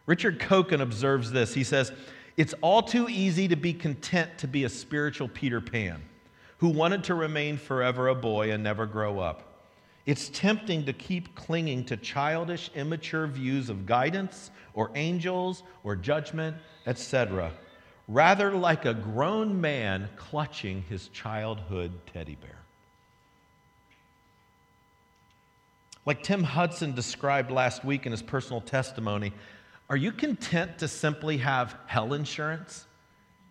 Richard 0.06 0.38
Coekin 0.38 0.80
observes 0.80 1.32
this. 1.32 1.54
He 1.54 1.64
says, 1.64 1.90
It's 2.36 2.54
all 2.60 2.82
too 2.82 3.08
easy 3.08 3.48
to 3.48 3.56
be 3.56 3.72
content 3.72 4.38
to 4.38 4.48
be 4.48 4.64
a 4.64 4.68
spiritual 4.68 5.28
Peter 5.28 5.60
Pan 5.60 6.02
who 6.58 6.68
wanted 6.68 7.04
to 7.04 7.14
remain 7.14 7.56
forever 7.56 8.08
a 8.08 8.14
boy 8.14 8.50
and 8.50 8.62
never 8.62 8.86
grow 8.86 9.18
up. 9.20 9.54
It's 10.06 10.28
tempting 10.28 10.84
to 10.86 10.92
keep 10.92 11.34
clinging 11.34 11.84
to 11.86 11.96
childish, 11.96 12.70
immature 12.74 13.26
views 13.26 13.70
of 13.70 13.86
guidance 13.86 14.50
or 14.74 14.90
angels 14.94 15.62
or 15.82 15.96
judgment, 15.96 16.56
etc., 16.86 17.52
rather 18.06 18.52
like 18.52 18.84
a 18.84 18.92
grown 18.92 19.60
man 19.60 20.10
clutching 20.16 20.82
his 20.88 21.08
childhood 21.08 21.92
teddy 22.12 22.36
bear. 22.36 22.58
Like 26.04 26.22
Tim 26.22 26.42
Hudson 26.42 26.94
described 26.94 27.50
last 27.50 27.82
week 27.82 28.04
in 28.04 28.12
his 28.12 28.20
personal 28.20 28.60
testimony, 28.60 29.32
are 29.90 29.96
you 29.96 30.12
content 30.12 30.78
to 30.78 30.88
simply 30.88 31.38
have 31.38 31.76
hell 31.86 32.14
insurance 32.14 32.86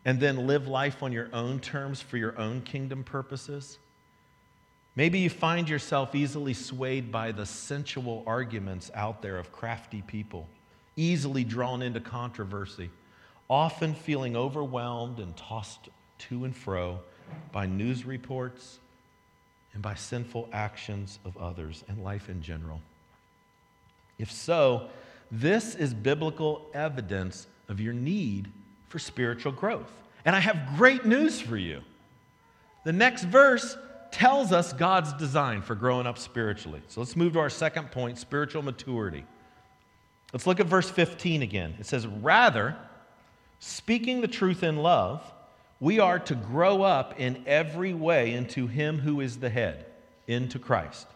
and 0.06 0.20
then 0.20 0.48
live 0.48 0.68
life 0.68 1.04
on 1.04 1.12
your 1.12 1.30
own 1.32 1.60
terms 1.60 2.02
for 2.02 2.18
your 2.18 2.38
own 2.40 2.62
kingdom 2.62 3.04
purposes? 3.04 3.78
Maybe 4.96 5.20
you 5.20 5.30
find 5.30 5.68
yourself 5.68 6.13
easily 6.13 6.54
swayed 6.54 7.12
by 7.12 7.32
the 7.32 7.46
sensual 7.46 8.24
arguments 8.28 8.92
out 8.94 9.22
there 9.22 9.38
of 9.38 9.52
crafty 9.52 10.04
people, 10.04 10.48
easily 10.96 11.44
drawn 11.44 11.82
into 11.82 12.00
controversy, 12.00 12.90
often 13.50 13.96
feeling 13.96 14.36
overwhelmed 14.36 15.20
and 15.20 15.36
tossed 15.36 15.90
to 16.20 16.46
and 16.46 16.56
fro 16.56 17.00
by 17.52 17.66
news 17.66 18.06
reports 18.06 18.80
and 19.74 19.82
by 19.82 19.96
sinful 19.96 20.48
actions 20.54 21.20
of 21.25 21.36
others 21.38 21.84
and 21.88 22.04
life 22.04 22.30
in 22.30 22.42
general. 22.42 22.82
If 24.20 24.32
so, 24.32 24.90
this 25.34 25.74
is 25.74 25.96
biblical 25.96 26.70
evidence 26.75 27.48
of 27.68 27.80
your 27.80 27.94
need 27.94 28.52
for 28.88 29.00
spiritual 29.00 29.52
growth 29.52 29.92
And 30.25 30.36
I 30.36 30.40
have 30.40 30.78
great 30.78 31.06
news 31.06 31.42
for 31.42 31.58
you. 31.58 31.82
The 32.86 32.94
next 32.94 33.24
verse 33.24 33.75
tells 34.12 34.52
us 34.52 34.74
God's 34.74 35.12
design 35.13 35.63
for 35.63 35.74
growing 35.74 36.06
up 36.06 36.20
spiritually. 36.20 36.82
So 36.88 37.02
let's 37.02 37.16
move 37.16 37.34
to 37.34 37.40
our 37.40 37.50
second 37.50 37.90
point 37.92 38.20
spiritual 38.20 38.62
maturity. 38.62 39.25
Let's 40.32 40.46
look 40.46 40.60
at 40.60 40.68
verse 40.68 40.90
15 40.90 41.42
again. 41.42 41.75
It 41.80 41.88
says, 41.88 42.06
Rather, 42.06 42.78
speaking 43.60 44.22
the 44.22 44.28
truth 44.28 44.62
in 44.62 44.78
love, 44.78 45.24
we 45.80 46.00
are 46.00 46.20
to 46.20 46.36
grow 46.36 46.84
up 46.84 47.20
in 47.20 47.44
every 47.48 47.94
way 47.94 48.34
into 48.34 48.68
Him 48.68 49.00
who 49.00 49.20
is 49.20 49.38
the 49.38 49.50
head, 49.50 49.88
into 50.28 50.60
Christ. 50.60 51.08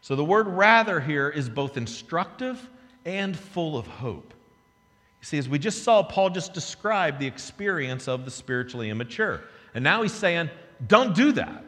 So 0.00 0.16
the 0.16 0.24
word 0.24 0.46
rather 0.46 1.00
here 1.00 1.28
is 1.28 1.50
both 1.50 1.76
instructive 1.76 2.66
and 3.06 3.38
full 3.38 3.78
of 3.78 3.86
hope. 3.86 4.34
You 5.20 5.24
see, 5.24 5.38
as 5.38 5.48
we 5.48 5.58
just 5.58 5.82
saw, 5.82 6.02
Paul 6.02 6.30
just 6.30 6.52
described 6.52 7.18
the 7.18 7.26
experience 7.26 8.08
of 8.08 8.26
the 8.26 8.30
spiritually 8.30 8.90
immature. 8.90 9.40
And 9.74 9.82
now 9.82 10.02
he's 10.02 10.12
saying, 10.12 10.50
don't 10.86 11.14
do 11.14 11.32
that. 11.32 11.64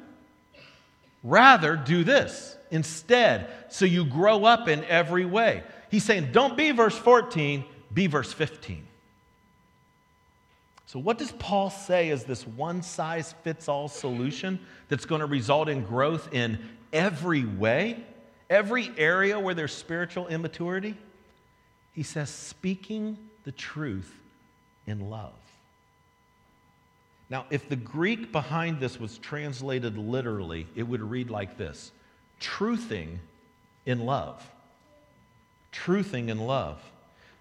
Rather, 1.23 1.77
do 1.77 2.05
this 2.05 2.57
instead, 2.71 3.51
so 3.71 3.85
you 3.85 4.05
grow 4.05 4.45
up 4.45 4.69
in 4.69 4.85
every 4.85 5.25
way. 5.25 5.63
He's 5.91 6.05
saying, 6.05 6.31
don't 6.33 6.57
be 6.57 6.71
verse 6.73 6.97
14, 6.97 7.65
be 7.93 8.07
verse 8.07 8.33
15. 8.33 8.87
So, 10.87 10.99
what 10.99 11.19
does 11.19 11.33
Paul 11.33 11.69
say 11.69 12.09
is 12.09 12.25
this 12.25 12.47
one 12.47 12.83
size 12.83 13.35
fits 13.43 13.69
all 13.69 13.89
solution 13.89 14.59
that's 14.89 15.05
going 15.05 15.21
to 15.21 15.27
result 15.27 15.69
in 15.69 15.83
growth 15.85 16.33
in 16.33 16.59
every 16.95 17.45
way, 17.45 18.03
every 18.49 18.91
area 18.97 19.39
where 19.39 19.55
there's 19.55 19.75
spiritual 19.75 20.29
immaturity? 20.29 20.97
He 21.93 22.03
says, 22.03 22.31
speaking 22.31 23.19
the 23.45 23.53
truth 23.53 24.13
in 24.87 25.11
love. 25.11 25.33
Now, 27.31 27.47
if 27.51 27.69
the 27.69 27.77
Greek 27.77 28.33
behind 28.33 28.81
this 28.81 28.99
was 28.99 29.19
translated 29.19 29.99
literally, 29.99 30.67
it 30.75 30.83
would 30.83 31.03
read 31.03 31.31
like 31.31 31.59
this 31.59 31.93
truthing 32.41 33.19
in 33.85 34.01
love. 34.01 34.49
Truthing 35.73 36.29
in 36.29 36.39
love. 36.39 36.81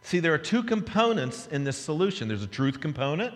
See, 0.01 0.19
there 0.19 0.33
are 0.33 0.39
two 0.39 0.63
components 0.63 1.47
in 1.47 1.63
this 1.63 1.77
solution 1.77 2.27
there's 2.27 2.43
a 2.43 2.47
truth 2.47 2.79
component 2.81 3.33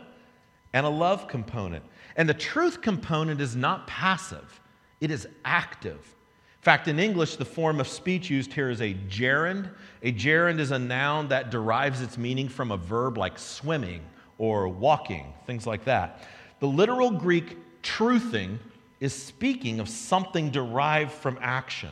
and 0.74 0.86
a 0.86 0.90
love 0.90 1.28
component. 1.28 1.84
And 2.16 2.28
the 2.28 2.34
truth 2.34 2.82
component 2.82 3.42
is 3.42 3.56
not 3.56 3.88
passive, 3.88 4.60
it 5.00 5.12
is 5.12 5.28
active. 5.46 6.16
In 6.62 6.64
fact, 6.64 6.88
in 6.88 7.00
English, 7.00 7.38
the 7.38 7.46
form 7.46 7.80
of 7.80 7.88
speech 7.88 8.30
used 8.30 8.54
here 8.54 8.70
is 8.70 8.82
a 8.82 8.94
gerund. 9.10 9.72
A 10.04 10.12
gerund 10.12 10.60
is 10.60 10.70
a 10.70 10.78
noun 10.78 11.30
that 11.30 11.50
derives 11.50 12.02
its 12.02 12.20
meaning 12.20 12.48
from 12.48 12.70
a 12.70 12.78
verb 12.78 13.18
like 13.18 13.40
swimming 13.40 14.04
or 14.38 14.68
walking, 14.68 15.34
things 15.48 15.66
like 15.66 15.86
that. 15.86 16.22
The 16.60 16.68
literal 16.68 17.10
Greek 17.10 17.58
truthing 17.82 18.60
is 19.00 19.12
speaking 19.12 19.80
of 19.80 19.90
something 19.90 20.52
derived 20.52 21.12
from 21.12 21.40
action. 21.42 21.90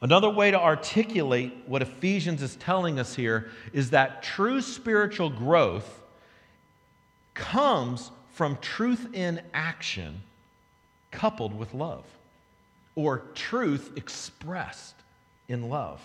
Another 0.00 0.30
way 0.30 0.50
to 0.50 0.58
articulate 0.58 1.52
what 1.66 1.82
Ephesians 1.82 2.40
is 2.40 2.56
telling 2.56 2.98
us 2.98 3.14
here 3.14 3.50
is 3.74 3.90
that 3.90 4.22
true 4.22 4.62
spiritual 4.62 5.28
growth 5.28 6.00
comes 7.34 8.10
from 8.32 8.56
truth 8.62 9.08
in 9.12 9.42
action 9.52 10.22
coupled 11.10 11.54
with 11.54 11.74
love, 11.74 12.04
or 12.96 13.24
truth 13.34 13.92
expressed 13.96 14.94
in 15.48 15.68
love. 15.68 16.00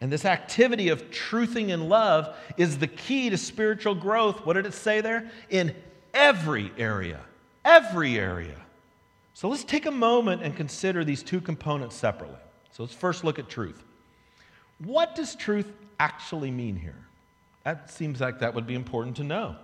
And 0.00 0.12
this 0.12 0.24
activity 0.24 0.90
of 0.90 1.10
truthing 1.10 1.70
in 1.70 1.88
love 1.88 2.36
is 2.56 2.78
the 2.78 2.86
key 2.86 3.30
to 3.30 3.38
spiritual 3.38 3.94
growth. 3.94 4.46
What 4.46 4.52
did 4.54 4.66
it 4.66 4.74
say 4.74 5.00
there? 5.00 5.30
In 5.50 5.74
every 6.14 6.70
area. 6.78 7.20
Every 7.64 8.18
area. 8.18 8.56
So 9.34 9.48
let's 9.48 9.64
take 9.64 9.86
a 9.86 9.90
moment 9.90 10.42
and 10.42 10.56
consider 10.56 11.04
these 11.04 11.22
two 11.22 11.40
components 11.40 11.96
separately. 11.96 12.38
So 12.72 12.84
let's 12.84 12.94
first 12.94 13.24
look 13.24 13.38
at 13.38 13.48
truth. 13.48 13.82
What 14.78 15.16
does 15.16 15.34
truth 15.34 15.72
actually 15.98 16.50
mean 16.50 16.76
here? 16.76 16.98
That 17.64 17.90
seems 17.90 18.20
like 18.20 18.38
that 18.38 18.54
would 18.54 18.66
be 18.66 18.74
important 18.74 19.16
to 19.16 19.24
know. 19.24 19.56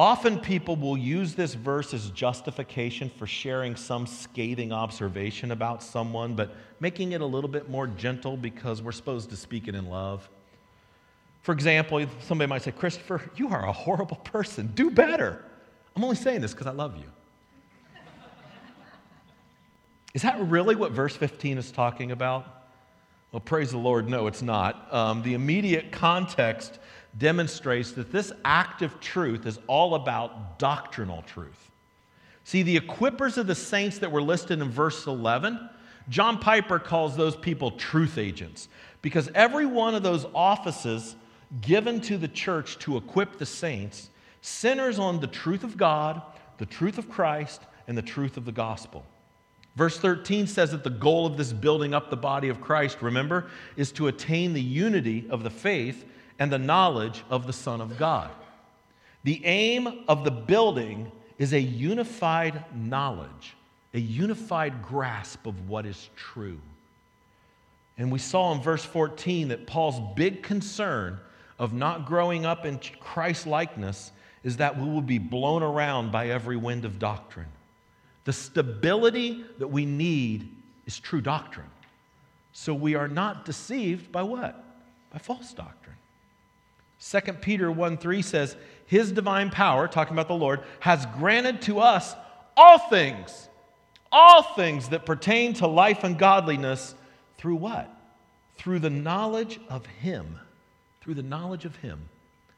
Often 0.00 0.38
people 0.40 0.76
will 0.76 0.96
use 0.96 1.34
this 1.34 1.52
verse 1.52 1.92
as 1.92 2.08
justification 2.08 3.10
for 3.10 3.26
sharing 3.26 3.76
some 3.76 4.06
scathing 4.06 4.72
observation 4.72 5.50
about 5.50 5.82
someone, 5.82 6.34
but 6.34 6.56
making 6.80 7.12
it 7.12 7.20
a 7.20 7.26
little 7.26 7.50
bit 7.50 7.68
more 7.68 7.86
gentle 7.86 8.38
because 8.38 8.80
we're 8.80 8.92
supposed 8.92 9.28
to 9.28 9.36
speak 9.36 9.68
it 9.68 9.74
in 9.74 9.90
love. 9.90 10.26
For 11.42 11.52
example, 11.52 12.06
somebody 12.20 12.48
might 12.48 12.62
say, 12.62 12.70
Christopher, 12.70 13.30
you 13.36 13.50
are 13.50 13.66
a 13.66 13.72
horrible 13.72 14.16
person. 14.16 14.68
Do 14.68 14.90
better. 14.90 15.44
I'm 15.94 16.02
only 16.02 16.16
saying 16.16 16.40
this 16.40 16.54
because 16.54 16.66
I 16.66 16.72
love 16.72 16.96
you. 16.96 17.04
Is 20.14 20.22
that 20.22 20.40
really 20.40 20.76
what 20.76 20.92
verse 20.92 21.14
15 21.14 21.58
is 21.58 21.70
talking 21.70 22.10
about? 22.10 22.64
Well, 23.32 23.40
praise 23.40 23.70
the 23.70 23.76
Lord, 23.76 24.08
no, 24.08 24.28
it's 24.28 24.40
not. 24.40 24.88
Um, 24.94 25.22
the 25.22 25.34
immediate 25.34 25.92
context 25.92 26.78
demonstrates 27.18 27.92
that 27.92 28.12
this 28.12 28.32
active 28.44 29.00
truth 29.00 29.46
is 29.46 29.58
all 29.66 29.94
about 29.94 30.58
doctrinal 30.58 31.22
truth. 31.22 31.70
See, 32.44 32.62
the 32.62 32.78
equippers 32.78 33.36
of 33.36 33.46
the 33.46 33.54
saints 33.54 33.98
that 33.98 34.12
were 34.12 34.22
listed 34.22 34.60
in 34.60 34.70
verse 34.70 35.06
11, 35.06 35.68
John 36.08 36.38
Piper 36.38 36.78
calls 36.78 37.16
those 37.16 37.36
people 37.36 37.72
truth 37.72 38.18
agents 38.18 38.68
because 39.02 39.30
every 39.34 39.66
one 39.66 39.94
of 39.94 40.02
those 40.02 40.26
offices 40.34 41.16
given 41.60 42.00
to 42.02 42.16
the 42.16 42.28
church 42.28 42.78
to 42.80 42.96
equip 42.96 43.38
the 43.38 43.46
saints 43.46 44.10
centers 44.40 44.98
on 44.98 45.20
the 45.20 45.26
truth 45.26 45.64
of 45.64 45.76
God, 45.76 46.22
the 46.58 46.66
truth 46.66 46.96
of 46.96 47.10
Christ, 47.10 47.62
and 47.86 47.96
the 47.96 48.02
truth 48.02 48.36
of 48.36 48.44
the 48.44 48.52
gospel. 48.52 49.04
Verse 49.76 49.98
13 49.98 50.46
says 50.46 50.72
that 50.72 50.84
the 50.84 50.90
goal 50.90 51.26
of 51.26 51.36
this 51.36 51.52
building 51.52 51.94
up 51.94 52.10
the 52.10 52.16
body 52.16 52.48
of 52.48 52.60
Christ, 52.60 53.02
remember, 53.02 53.50
is 53.76 53.92
to 53.92 54.08
attain 54.08 54.52
the 54.52 54.62
unity 54.62 55.26
of 55.30 55.42
the 55.42 55.50
faith 55.50 56.04
and 56.40 56.50
the 56.50 56.58
knowledge 56.58 57.22
of 57.30 57.46
the 57.46 57.52
Son 57.52 57.80
of 57.80 57.98
God. 57.98 58.30
The 59.22 59.44
aim 59.44 60.04
of 60.08 60.24
the 60.24 60.30
building 60.30 61.12
is 61.38 61.52
a 61.52 61.60
unified 61.60 62.64
knowledge, 62.74 63.54
a 63.92 64.00
unified 64.00 64.82
grasp 64.82 65.46
of 65.46 65.68
what 65.68 65.84
is 65.84 66.08
true. 66.16 66.58
And 67.98 68.10
we 68.10 68.18
saw 68.18 68.52
in 68.54 68.62
verse 68.62 68.84
14 68.84 69.48
that 69.48 69.66
Paul's 69.66 70.00
big 70.16 70.42
concern 70.42 71.20
of 71.58 71.74
not 71.74 72.06
growing 72.06 72.46
up 72.46 72.64
in 72.64 72.80
Christ 72.98 73.46
likeness 73.46 74.10
is 74.42 74.56
that 74.56 74.78
we 74.78 74.88
will 74.88 75.02
be 75.02 75.18
blown 75.18 75.62
around 75.62 76.10
by 76.10 76.28
every 76.30 76.56
wind 76.56 76.86
of 76.86 76.98
doctrine. 76.98 77.48
The 78.24 78.32
stability 78.32 79.44
that 79.58 79.68
we 79.68 79.84
need 79.84 80.56
is 80.86 80.98
true 80.98 81.20
doctrine. 81.20 81.70
So 82.52 82.72
we 82.72 82.94
are 82.94 83.08
not 83.08 83.44
deceived 83.44 84.10
by 84.10 84.22
what? 84.22 84.64
By 85.10 85.18
false 85.18 85.52
doctrine. 85.52 85.96
2 87.00 87.20
Peter 87.34 87.70
1 87.70 87.96
3 87.96 88.22
says, 88.22 88.56
His 88.86 89.12
divine 89.12 89.50
power, 89.50 89.88
talking 89.88 90.14
about 90.14 90.28
the 90.28 90.34
Lord, 90.34 90.60
has 90.80 91.06
granted 91.18 91.62
to 91.62 91.80
us 91.80 92.14
all 92.56 92.78
things, 92.78 93.48
all 94.12 94.42
things 94.42 94.90
that 94.90 95.06
pertain 95.06 95.54
to 95.54 95.66
life 95.66 96.04
and 96.04 96.18
godliness 96.18 96.94
through 97.38 97.56
what? 97.56 97.90
Through 98.56 98.80
the 98.80 98.90
knowledge 98.90 99.58
of 99.68 99.86
Him 99.86 100.38
through 101.00 101.14
the 101.14 101.22
knowledge 101.22 101.64
of 101.64 101.76
Him 101.76 102.08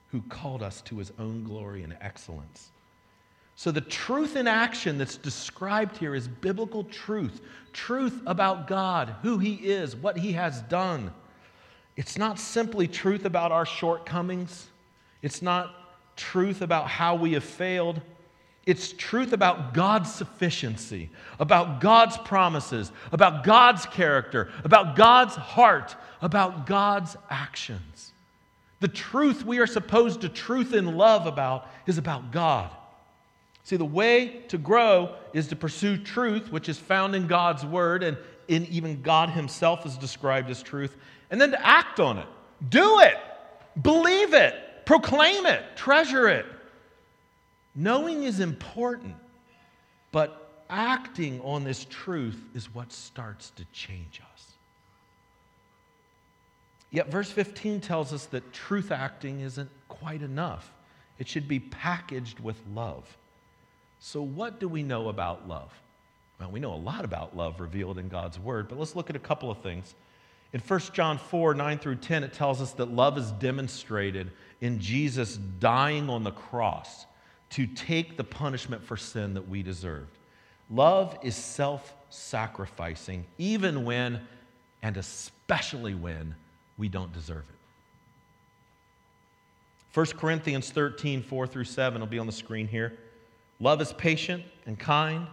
who 0.09 0.21
called 0.23 0.63
us 0.63 0.83
to 0.83 0.99
His 0.99 1.13
own 1.19 1.45
glory 1.45 1.83
and 1.83 1.97
excellence. 2.01 2.71
So, 3.55 3.71
the 3.71 3.81
truth 3.81 4.37
in 4.37 4.47
action 4.47 4.99
that's 4.99 5.17
described 5.17 5.97
here 5.97 6.15
is 6.15 6.27
biblical 6.27 6.85
truth 6.85 7.41
truth 7.73 8.21
about 8.27 8.67
God, 8.67 9.15
who 9.23 9.39
He 9.39 9.55
is, 9.55 9.95
what 9.97 10.19
He 10.19 10.33
has 10.33 10.61
done. 10.63 11.13
It's 11.97 12.17
not 12.17 12.39
simply 12.39 12.89
truth 12.89 13.25
about 13.25 13.53
our 13.53 13.67
shortcomings, 13.67 14.69
it's 15.21 15.43
not 15.43 15.75
truth 16.17 16.63
about 16.63 16.89
how 16.89 17.15
we 17.15 17.33
have 17.33 17.45
failed. 17.45 18.01
It's 18.65 18.93
truth 18.93 19.33
about 19.33 19.75
God's 19.75 20.13
sufficiency, 20.13 21.11
about 21.41 21.81
God's 21.81 22.17
promises, 22.19 22.93
about 23.11 23.43
God's 23.43 23.87
character, 23.87 24.53
about 24.63 24.95
God's 24.95 25.35
heart, 25.35 25.97
about 26.21 26.67
God's 26.67 27.17
actions. 27.29 28.13
The 28.79 28.87
truth 28.89 29.45
we 29.45 29.59
are 29.59 29.67
supposed 29.67 30.21
to 30.21 30.29
truth 30.29 30.75
in 30.75 30.97
love 30.97 31.27
about 31.27 31.69
is 31.87 31.99
about 31.99 32.31
God. 32.31 32.71
See, 33.65 33.77
the 33.77 33.85
way 33.85 34.43
to 34.49 34.59
grow 34.59 35.17
is 35.33 35.49
to 35.49 35.57
pursue 35.57 35.97
truth, 35.97 36.51
which 36.51 36.69
is 36.69 36.79
found 36.79 37.15
in 37.15 37.27
God's 37.27 37.65
word, 37.65 38.03
and 38.03 38.17
in 38.49 38.67
even 38.67 39.03
God 39.03 39.31
Himself 39.31 39.87
is 39.87 39.97
described 39.97 40.51
as 40.51 40.63
truth, 40.63 40.97
and 41.33 41.41
then 41.41 41.51
to 41.51 41.67
act 41.67 41.99
on 41.99 42.19
it. 42.19 42.27
Do 42.69 43.01
it, 43.01 43.17
believe 43.81 44.35
it, 44.35 44.55
proclaim 44.85 45.47
it, 45.47 45.63
treasure 45.75 46.29
it. 46.29 46.47
Knowing 47.75 48.23
is 48.23 48.39
important, 48.39 49.17
but 50.13 50.63
acting 50.69 51.41
on 51.41 51.65
this 51.65 51.87
truth 51.87 52.41
is 52.55 52.73
what 52.73 52.93
starts 52.93 53.51
to 53.51 53.65
change 53.73 54.21
us. 54.33 54.53
Yet, 56.91 57.11
verse 57.11 57.31
15 57.31 57.81
tells 57.81 58.13
us 58.13 58.27
that 58.27 58.53
truth 58.53 58.93
acting 58.93 59.41
isn't 59.41 59.71
quite 59.89 60.23
enough. 60.23 60.71
it 61.19 61.29
should 61.29 61.47
be 61.47 61.61
packaged 61.61 62.41
with 62.41 62.57
love. 62.75 63.05
So, 64.01 64.23
what 64.23 64.61
do 64.61 64.69
we 64.69 64.83
know 64.83 65.09
about 65.09 65.49
love? 65.49 65.73
Well, 66.41 66.51
we 66.51 66.61
know 66.61 66.75
a 66.75 66.77
lot 66.77 67.05
about 67.05 67.37
love 67.37 67.61
revealed 67.61 67.99
in 67.99 68.09
God's 68.09 68.39
word, 68.39 68.69
but 68.69 68.79
let's 68.79 68.97
look 68.97 69.09
at 69.09 69.17
a 69.17 69.21
couple 69.21 69.51
of 69.51 69.59
things. 69.59 69.95
In 70.53 70.61
1 70.61 70.81
John 70.93 71.19
4 71.19 71.55
9 71.55 71.79
through 71.79 71.97
10, 71.97 72.25
it 72.25 72.33
tells 72.33 72.61
us 72.61 72.73
that 72.73 72.93
love 72.93 73.17
is 73.17 73.33
demonstrated 73.33 74.31
in 74.61 74.79
Jesus 74.81 75.37
dying 75.37 76.11
on 76.11 76.25
the 76.25 76.31
cross 76.31 77.07
to 77.51 77.67
take 77.67 78.17
the 78.17 78.25
punishment 78.25 78.83
for 78.85 78.97
sin 78.97 79.35
that 79.35 79.49
we 79.49 79.63
deserved. 79.63 80.19
Love 80.71 81.19
is 81.23 81.35
self 81.35 81.95
sacrificing, 82.11 83.25
even 83.39 83.85
when, 83.85 84.21
and 84.83 84.97
especially 84.97 85.95
when, 85.95 86.35
we 86.79 86.89
don't 86.89 87.13
deserve 87.13 87.45
it. 87.49 87.57
1 89.95 90.07
Corinthians 90.19 90.71
13, 90.71 91.23
4 91.23 91.47
through 91.47 91.65
7 91.65 92.01
will 92.01 92.07
be 92.07 92.19
on 92.19 92.27
the 92.27 92.33
screen 92.33 92.67
here. 92.67 92.99
Love 93.61 93.81
is 93.81 93.93
patient 93.93 94.43
and 94.67 94.79
kind. 94.79 95.27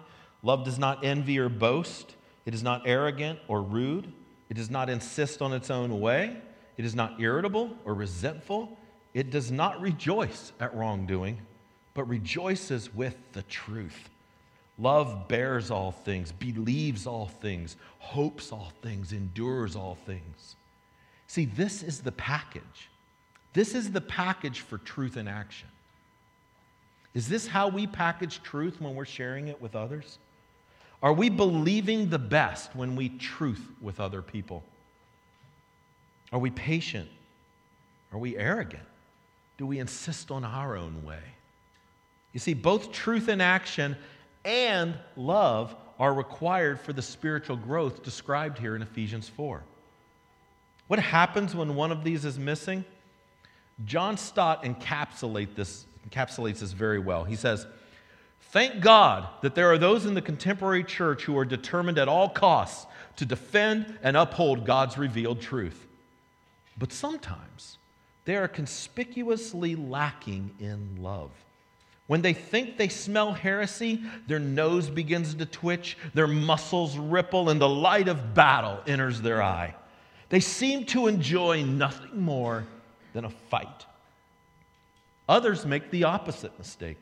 Love 0.43 0.65
does 0.65 0.77
not 0.77 1.03
envy 1.03 1.39
or 1.39 1.49
boast. 1.49 2.15
It 2.45 2.53
is 2.53 2.61
not 2.61 2.83
arrogant 2.85 3.39
or 3.47 3.61
rude. 3.61 4.11
It 4.49 4.55
does 4.55 4.69
not 4.69 4.89
insist 4.89 5.41
on 5.41 5.53
its 5.53 5.69
own 5.69 5.99
way. 5.99 6.37
It 6.77 6.85
is 6.85 6.95
not 6.95 7.19
irritable 7.19 7.75
or 7.85 7.93
resentful. 7.93 8.77
It 9.13 9.31
does 9.31 9.51
not 9.51 9.81
rejoice 9.81 10.53
at 10.59 10.75
wrongdoing, 10.75 11.39
but 11.93 12.07
rejoices 12.07 12.93
with 12.93 13.15
the 13.33 13.43
truth. 13.43 14.09
Love 14.77 15.27
bears 15.27 15.71
all 15.71 15.91
things, 15.91 16.31
believes 16.31 17.05
all 17.05 17.27
things, 17.27 17.75
hopes 17.99 18.51
all 18.51 18.71
things, 18.81 19.11
endures 19.11 19.75
all 19.75 19.95
things. 20.05 20.55
See, 21.27 21.45
this 21.45 21.83
is 21.83 22.01
the 22.01 22.13
package. 22.13 22.89
This 23.53 23.75
is 23.75 23.91
the 23.91 24.01
package 24.01 24.61
for 24.61 24.77
truth 24.77 25.17
in 25.17 25.27
action. 25.27 25.67
Is 27.13 27.27
this 27.27 27.47
how 27.47 27.67
we 27.67 27.87
package 27.87 28.41
truth 28.41 28.79
when 28.79 28.95
we're 28.95 29.05
sharing 29.05 29.47
it 29.47 29.61
with 29.61 29.75
others? 29.75 30.17
Are 31.01 31.13
we 31.13 31.29
believing 31.29 32.09
the 32.09 32.19
best 32.19 32.75
when 32.75 32.95
we 32.95 33.09
truth 33.09 33.65
with 33.81 33.99
other 33.99 34.21
people? 34.21 34.63
Are 36.31 36.39
we 36.39 36.49
patient? 36.51 37.09
Are 38.11 38.19
we 38.19 38.37
arrogant? 38.37 38.83
Do 39.57 39.65
we 39.65 39.79
insist 39.79 40.31
on 40.31 40.43
our 40.43 40.75
own 40.75 41.03
way? 41.03 41.21
You 42.33 42.39
see, 42.39 42.53
both 42.53 42.91
truth 42.91 43.29
in 43.29 43.41
action 43.41 43.95
and 44.45 44.95
love 45.15 45.75
are 45.99 46.13
required 46.13 46.79
for 46.79 46.93
the 46.93 47.01
spiritual 47.01 47.57
growth 47.57 48.03
described 48.03 48.57
here 48.57 48.75
in 48.75 48.81
Ephesians 48.81 49.27
4. 49.27 49.63
What 50.87 50.99
happens 50.99 51.53
when 51.55 51.75
one 51.75 51.91
of 51.91 52.03
these 52.03 52.25
is 52.25 52.39
missing? 52.39 52.83
John 53.85 54.17
Stott 54.17 54.63
encapsulate 54.63 55.55
this, 55.55 55.85
encapsulates 56.09 56.59
this 56.59 56.71
very 56.71 56.99
well. 56.99 57.23
He 57.23 57.35
says, 57.35 57.67
Thank 58.51 58.81
God 58.81 59.27
that 59.41 59.53
there 59.53 59.71
are 59.71 59.77
those 59.77 60.05
in 60.05 60.15
the 60.15 60.21
contemporary 60.21 60.83
church 60.83 61.23
who 61.23 61.37
are 61.37 61.45
determined 61.45 61.99
at 61.99 62.07
all 62.07 62.29
costs 62.29 62.87
to 63.17 63.25
defend 63.25 63.97
and 64.01 64.17
uphold 64.17 64.65
God's 64.65 64.97
revealed 64.97 65.39
truth. 65.39 65.85
But 66.77 66.91
sometimes 66.91 67.77
they 68.25 68.35
are 68.35 68.47
conspicuously 68.47 69.75
lacking 69.75 70.51
in 70.59 70.97
love. 70.99 71.29
When 72.07 72.23
they 72.23 72.33
think 72.33 72.77
they 72.77 72.87
smell 72.87 73.33
heresy, 73.33 74.01
their 74.25 74.39
nose 74.39 74.89
begins 74.89 75.35
to 75.35 75.45
twitch, 75.45 75.95
their 76.15 76.25
muscles 76.25 76.97
ripple, 76.97 77.51
and 77.51 77.61
the 77.61 77.69
light 77.69 78.07
of 78.07 78.33
battle 78.33 78.79
enters 78.87 79.21
their 79.21 79.43
eye. 79.43 79.75
They 80.29 80.39
seem 80.39 80.85
to 80.87 81.05
enjoy 81.05 81.63
nothing 81.63 82.19
more 82.19 82.65
than 83.13 83.25
a 83.25 83.29
fight. 83.29 83.85
Others 85.27 85.67
make 85.67 85.91
the 85.91 86.05
opposite 86.05 86.57
mistake. 86.57 86.97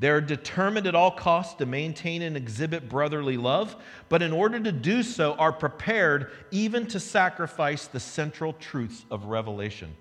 They're 0.00 0.20
determined 0.20 0.86
at 0.86 0.94
all 0.94 1.10
costs 1.10 1.54
to 1.54 1.66
maintain 1.66 2.22
and 2.22 2.36
exhibit 2.36 2.88
brotherly 2.88 3.36
love, 3.36 3.74
but 4.08 4.22
in 4.22 4.32
order 4.32 4.60
to 4.60 4.70
do 4.70 5.02
so, 5.02 5.34
are 5.34 5.52
prepared 5.52 6.30
even 6.50 6.86
to 6.88 7.00
sacrifice 7.00 7.86
the 7.86 7.98
central 7.98 8.52
truths 8.52 9.04
of 9.10 9.24
Revelation. 9.24 9.96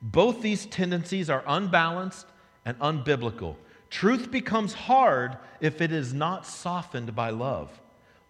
Both 0.00 0.40
these 0.40 0.66
tendencies 0.66 1.28
are 1.28 1.44
unbalanced 1.46 2.26
and 2.64 2.78
unbiblical. 2.78 3.56
Truth 3.90 4.30
becomes 4.30 4.72
hard 4.72 5.36
if 5.60 5.82
it 5.82 5.92
is 5.92 6.14
not 6.14 6.46
softened 6.46 7.14
by 7.14 7.30
love. 7.30 7.70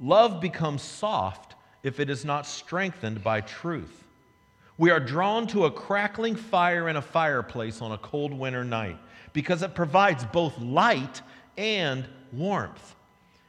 Love 0.01 0.41
becomes 0.41 0.83
soft 0.83 1.55
if 1.85 2.01
it 2.01 2.11
is 2.11 2.25
not 2.25 2.45
strengthened 2.45 3.23
by 3.23 3.41
truth. 3.41 4.03
We 4.77 4.91
are 4.91 4.99
drawn 4.99 5.47
to 5.49 5.67
a 5.67 5.71
crackling 5.71 6.35
fire 6.35 6.89
in 6.89 6.97
a 6.97 7.03
fireplace 7.03 7.81
on 7.81 7.93
a 7.93 7.99
cold 7.99 8.35
winter 8.35 8.65
night 8.65 8.99
because 9.33 9.63
it 9.63 9.75
provides 9.75 10.25
both 10.27 10.59
light 10.59 11.23
and 11.57 12.07
warmth. 12.33 12.95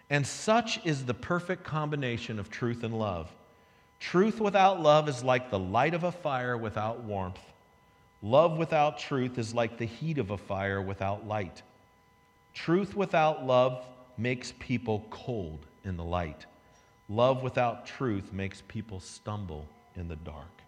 And 0.09 0.25
such 0.25 0.85
is 0.85 1.05
the 1.05 1.13
perfect 1.13 1.63
combination 1.63 2.39
of 2.39 2.49
truth 2.49 2.83
and 2.83 2.97
love. 2.97 3.31
Truth 3.99 4.41
without 4.41 4.81
love 4.81 5.07
is 5.07 5.23
like 5.23 5.49
the 5.49 5.59
light 5.59 5.93
of 5.93 6.03
a 6.03 6.11
fire 6.11 6.57
without 6.57 7.03
warmth. 7.03 7.39
Love 8.21 8.57
without 8.57 8.97
truth 8.99 9.37
is 9.37 9.53
like 9.53 9.77
the 9.77 9.85
heat 9.85 10.17
of 10.17 10.31
a 10.31 10.37
fire 10.37 10.81
without 10.81 11.27
light. 11.27 11.61
Truth 12.53 12.95
without 12.95 13.45
love 13.45 13.85
makes 14.17 14.53
people 14.59 15.05
cold 15.09 15.65
in 15.83 15.97
the 15.97 16.03
light. 16.03 16.45
Love 17.09 17.43
without 17.43 17.85
truth 17.85 18.31
makes 18.31 18.61
people 18.67 18.99
stumble 18.99 19.67
in 19.95 20.07
the 20.07 20.15
dark. 20.17 20.62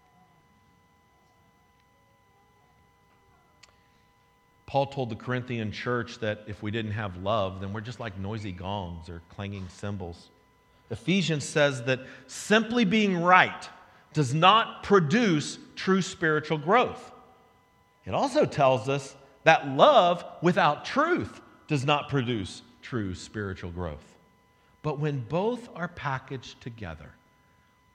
Paul 4.66 4.86
told 4.86 5.10
the 5.10 5.16
Corinthian 5.16 5.70
church 5.70 6.18
that 6.18 6.42
if 6.48 6.62
we 6.62 6.70
didn't 6.72 6.92
have 6.92 7.16
love, 7.18 7.60
then 7.60 7.72
we're 7.72 7.80
just 7.80 8.00
like 8.00 8.18
noisy 8.18 8.52
gongs 8.52 9.08
or 9.08 9.22
clanging 9.34 9.68
cymbals. 9.68 10.28
Ephesians 10.90 11.44
says 11.44 11.84
that 11.84 12.00
simply 12.26 12.84
being 12.84 13.22
right 13.22 13.68
does 14.12 14.34
not 14.34 14.82
produce 14.82 15.58
true 15.76 16.02
spiritual 16.02 16.58
growth. 16.58 17.12
It 18.04 18.14
also 18.14 18.44
tells 18.44 18.88
us 18.88 19.14
that 19.44 19.68
love 19.68 20.24
without 20.42 20.84
truth 20.84 21.40
does 21.68 21.84
not 21.84 22.08
produce 22.08 22.62
true 22.82 23.14
spiritual 23.14 23.70
growth. 23.70 24.14
But 24.82 24.98
when 24.98 25.20
both 25.20 25.68
are 25.74 25.88
packaged 25.88 26.60
together, 26.60 27.10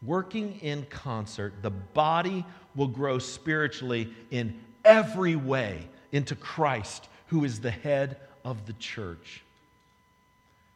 working 0.01 0.59
in 0.61 0.85
concert, 0.89 1.53
the 1.61 1.69
body 1.69 2.45
will 2.75 2.87
grow 2.87 3.19
spiritually 3.19 4.13
in 4.29 4.59
every 4.83 5.35
way 5.35 5.87
into 6.11 6.35
Christ, 6.35 7.07
who 7.27 7.43
is 7.43 7.61
the 7.61 7.71
head 7.71 8.17
of 8.43 8.65
the 8.65 8.73
church. 8.73 9.43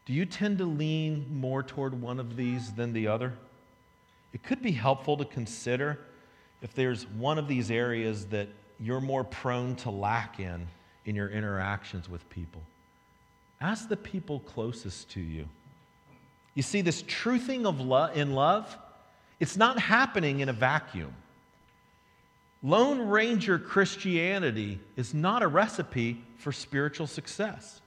Do 0.06 0.13
you 0.13 0.26
tend 0.26 0.60
to 0.60 0.65
lean 0.65 1.26
more 1.32 1.63
toward 1.63 2.00
one 2.00 2.19
of 2.19 2.36
these 2.36 2.71
than 2.74 2.93
the 2.93 3.08
other? 3.08 3.34
It 4.34 4.43
could 4.43 4.62
be 4.62 4.71
helpful 4.71 5.17
to 5.17 5.26
consider 5.26 6.00
if 6.62 6.74
there's 6.74 7.08
one 7.08 7.38
of 7.38 7.48
these 7.48 7.71
areas 7.71 8.26
that 8.28 8.50
you're 8.80 9.02
more 9.02 9.24
prone 9.24 9.76
to 9.78 9.89
lack 9.89 10.39
in 10.39 10.67
in 11.06 11.15
your 11.15 11.30
interactions 11.30 12.10
with 12.10 12.28
people. 12.30 12.62
Ask 13.62 13.88
the 13.89 13.98
people 13.98 14.41
closest 14.41 15.10
to 15.12 15.21
you. 15.21 15.48
You 16.54 16.63
see, 16.63 16.82
this 16.82 17.04
truthing 17.04 17.65
of 17.65 17.80
lo- 17.80 18.12
in 18.13 18.34
love, 18.34 18.78
it's 19.39 19.58
not 19.58 19.80
happening 19.80 20.39
in 20.39 20.50
a 20.50 20.54
vacuum. 20.54 21.13
Lone 22.63 23.08
Ranger 23.08 23.60
Christianity 23.60 24.80
is 24.96 25.13
not 25.13 25.44
a 25.44 25.48
recipe 25.48 26.24
for 26.38 26.52
spiritual 26.52 27.08
success. 27.08 27.82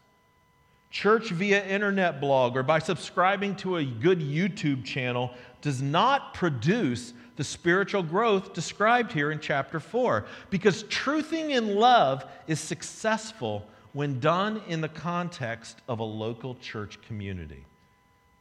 Church 0.90 1.30
via 1.30 1.64
internet 1.66 2.20
blog 2.20 2.56
or 2.56 2.62
by 2.62 2.78
subscribing 2.78 3.56
to 3.56 3.76
a 3.76 3.84
good 3.84 4.20
YouTube 4.20 4.84
channel 4.84 5.32
does 5.60 5.82
not 5.82 6.32
produce 6.32 7.12
the 7.36 7.44
spiritual 7.44 8.02
growth 8.02 8.52
described 8.52 9.12
here 9.12 9.30
in 9.30 9.38
chapter 9.38 9.78
4 9.80 10.26
because 10.50 10.84
truthing 10.84 11.50
in 11.50 11.76
love 11.76 12.24
is 12.46 12.58
successful 12.58 13.66
when 13.92 14.18
done 14.20 14.62
in 14.66 14.80
the 14.80 14.88
context 14.88 15.82
of 15.88 15.98
a 15.98 16.04
local 16.04 16.54
church 16.56 17.00
community. 17.02 17.64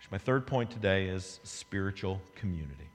My 0.09 0.17
third 0.17 0.47
point 0.47 0.71
today 0.71 1.07
is 1.07 1.41
spiritual 1.43 2.21
community. 2.35 2.86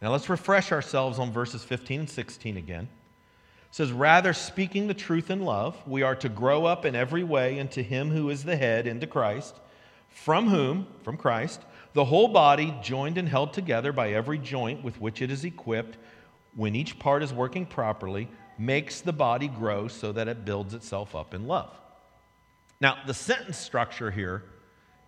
Now 0.00 0.12
let's 0.12 0.30
refresh 0.30 0.72
ourselves 0.72 1.18
on 1.18 1.30
verses 1.30 1.62
15 1.62 2.00
and 2.00 2.10
16 2.10 2.56
again. 2.56 2.88
It 3.68 3.74
says, 3.74 3.92
Rather, 3.92 4.32
speaking 4.32 4.86
the 4.86 4.94
truth 4.94 5.30
in 5.30 5.44
love, 5.44 5.76
we 5.86 6.02
are 6.02 6.16
to 6.16 6.28
grow 6.28 6.64
up 6.64 6.84
in 6.84 6.94
every 6.94 7.22
way 7.22 7.58
into 7.58 7.82
Him 7.82 8.10
who 8.10 8.30
is 8.30 8.42
the 8.42 8.56
head, 8.56 8.86
into 8.86 9.06
Christ, 9.06 9.54
from 10.08 10.48
whom, 10.48 10.86
from 11.02 11.16
Christ, 11.16 11.60
the 11.92 12.04
whole 12.04 12.28
body, 12.28 12.74
joined 12.82 13.18
and 13.18 13.28
held 13.28 13.52
together 13.52 13.92
by 13.92 14.12
every 14.12 14.38
joint 14.38 14.82
with 14.82 15.00
which 15.00 15.22
it 15.22 15.30
is 15.30 15.44
equipped, 15.44 15.98
when 16.54 16.74
each 16.74 16.98
part 16.98 17.22
is 17.22 17.32
working 17.32 17.66
properly, 17.66 18.28
makes 18.58 19.02
the 19.02 19.12
body 19.12 19.48
grow 19.48 19.86
so 19.86 20.12
that 20.12 20.28
it 20.28 20.44
builds 20.44 20.74
itself 20.74 21.14
up 21.14 21.34
in 21.34 21.46
love. 21.46 21.78
Now, 22.80 22.98
the 23.06 23.14
sentence 23.14 23.58
structure 23.58 24.10
here 24.10 24.44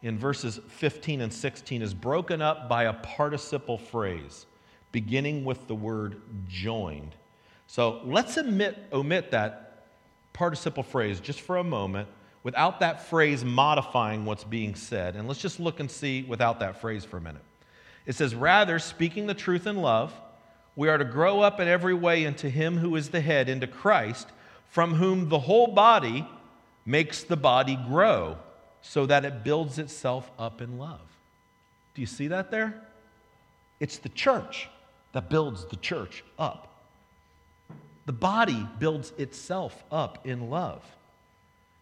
in 0.02 0.18
verses 0.18 0.60
15 0.68 1.22
and 1.22 1.32
16 1.32 1.82
is 1.82 1.94
broken 1.94 2.42
up 2.42 2.68
by 2.68 2.84
a 2.84 2.92
participle 2.92 3.78
phrase 3.78 4.46
beginning 4.92 5.44
with 5.44 5.66
the 5.66 5.74
word 5.74 6.20
joined. 6.48 7.14
So 7.66 8.00
let's 8.04 8.36
omit, 8.36 8.78
omit 8.92 9.30
that 9.30 9.86
participle 10.32 10.82
phrase 10.82 11.20
just 11.20 11.40
for 11.40 11.56
a 11.56 11.64
moment 11.64 12.08
without 12.42 12.80
that 12.80 13.06
phrase 13.06 13.44
modifying 13.44 14.24
what's 14.24 14.44
being 14.44 14.74
said. 14.74 15.16
And 15.16 15.26
let's 15.28 15.40
just 15.40 15.60
look 15.60 15.80
and 15.80 15.90
see 15.90 16.22
without 16.22 16.60
that 16.60 16.80
phrase 16.80 17.04
for 17.04 17.16
a 17.16 17.20
minute. 17.20 17.42
It 18.04 18.14
says, 18.14 18.34
Rather, 18.34 18.78
speaking 18.78 19.26
the 19.26 19.34
truth 19.34 19.66
in 19.66 19.76
love, 19.76 20.12
we 20.74 20.88
are 20.88 20.98
to 20.98 21.04
grow 21.04 21.40
up 21.40 21.60
in 21.60 21.68
every 21.68 21.94
way 21.94 22.24
into 22.24 22.48
Him 22.48 22.78
who 22.78 22.96
is 22.96 23.10
the 23.10 23.20
head, 23.20 23.48
into 23.48 23.66
Christ, 23.66 24.28
from 24.68 24.94
whom 24.94 25.28
the 25.28 25.38
whole 25.38 25.68
body 25.68 26.26
makes 26.84 27.22
the 27.22 27.36
body 27.36 27.76
grow 27.88 28.38
so 28.80 29.06
that 29.06 29.24
it 29.24 29.44
builds 29.44 29.78
itself 29.78 30.30
up 30.38 30.60
in 30.60 30.78
love. 30.78 31.00
Do 31.94 32.00
you 32.00 32.06
see 32.06 32.28
that 32.28 32.50
there? 32.50 32.82
It's 33.80 33.98
the 33.98 34.08
church 34.08 34.68
that 35.12 35.30
builds 35.30 35.64
the 35.66 35.76
church 35.76 36.24
up. 36.38 36.68
The 38.06 38.12
body 38.12 38.66
builds 38.78 39.12
itself 39.18 39.84
up 39.90 40.26
in 40.26 40.50
love. 40.50 40.84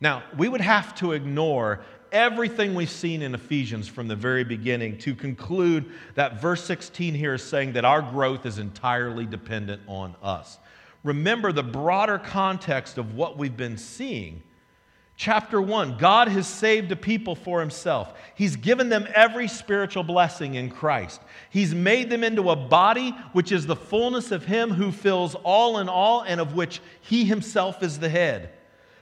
Now, 0.01 0.23
we 0.37 0.49
would 0.49 0.61
have 0.61 0.95
to 0.97 1.13
ignore 1.13 1.81
everything 2.13 2.75
we've 2.75 2.91
seen 2.91 3.23
in 3.23 3.35
Ephesians 3.35 3.87
from 3.87 4.09
the 4.09 4.17
very 4.17 4.45
beginning 4.45 4.99
to 4.99 5.15
conclude 5.15 5.91
that 6.15 6.41
verse 6.41 6.65
16 6.65 7.15
here 7.15 7.35
is 7.35 7.43
saying 7.43 7.73
that 7.73 7.85
our 7.85 8.03
growth 8.03 8.47
is 8.47 8.59
entirely 8.59 9.27
dependent 9.27 9.83
on 9.87 10.15
us. 10.23 10.59
Remember 11.05 11.53
the 11.53 11.63
broader 11.63 12.19
context 12.19 12.99
of 12.99 13.15
what 13.15 13.39
we've 13.39 13.57
been 13.57 13.79
seeing 13.79 14.43
Chapter 15.21 15.61
1 15.61 15.99
God 15.99 16.29
has 16.29 16.47
saved 16.49 16.91
a 16.93 16.97
people 16.97 17.35
for 17.35 17.61
himself. 17.61 18.15
He's 18.35 18.57
given 18.57 18.89
them 18.89 19.07
every 19.15 19.49
spiritual 19.49 20.03
blessing 20.03 20.55
in 20.55 20.71
Christ. 20.71 21.21
He's 21.51 21.75
made 21.75 22.09
them 22.09 22.25
into 22.25 22.49
a 22.49 22.57
body 22.57 23.11
which 23.35 23.53
is 23.53 23.67
the 23.67 23.77
fullness 23.77 24.33
of 24.33 24.47
Him 24.47 24.71
who 24.71 24.91
fills 24.91 25.35
all 25.35 25.77
in 25.77 25.91
all 25.91 26.23
and 26.23 26.41
of 26.41 26.55
which 26.55 26.81
He 27.03 27.27
Himself 27.27 27.83
is 27.83 27.99
the 27.99 28.09
head. 28.09 28.53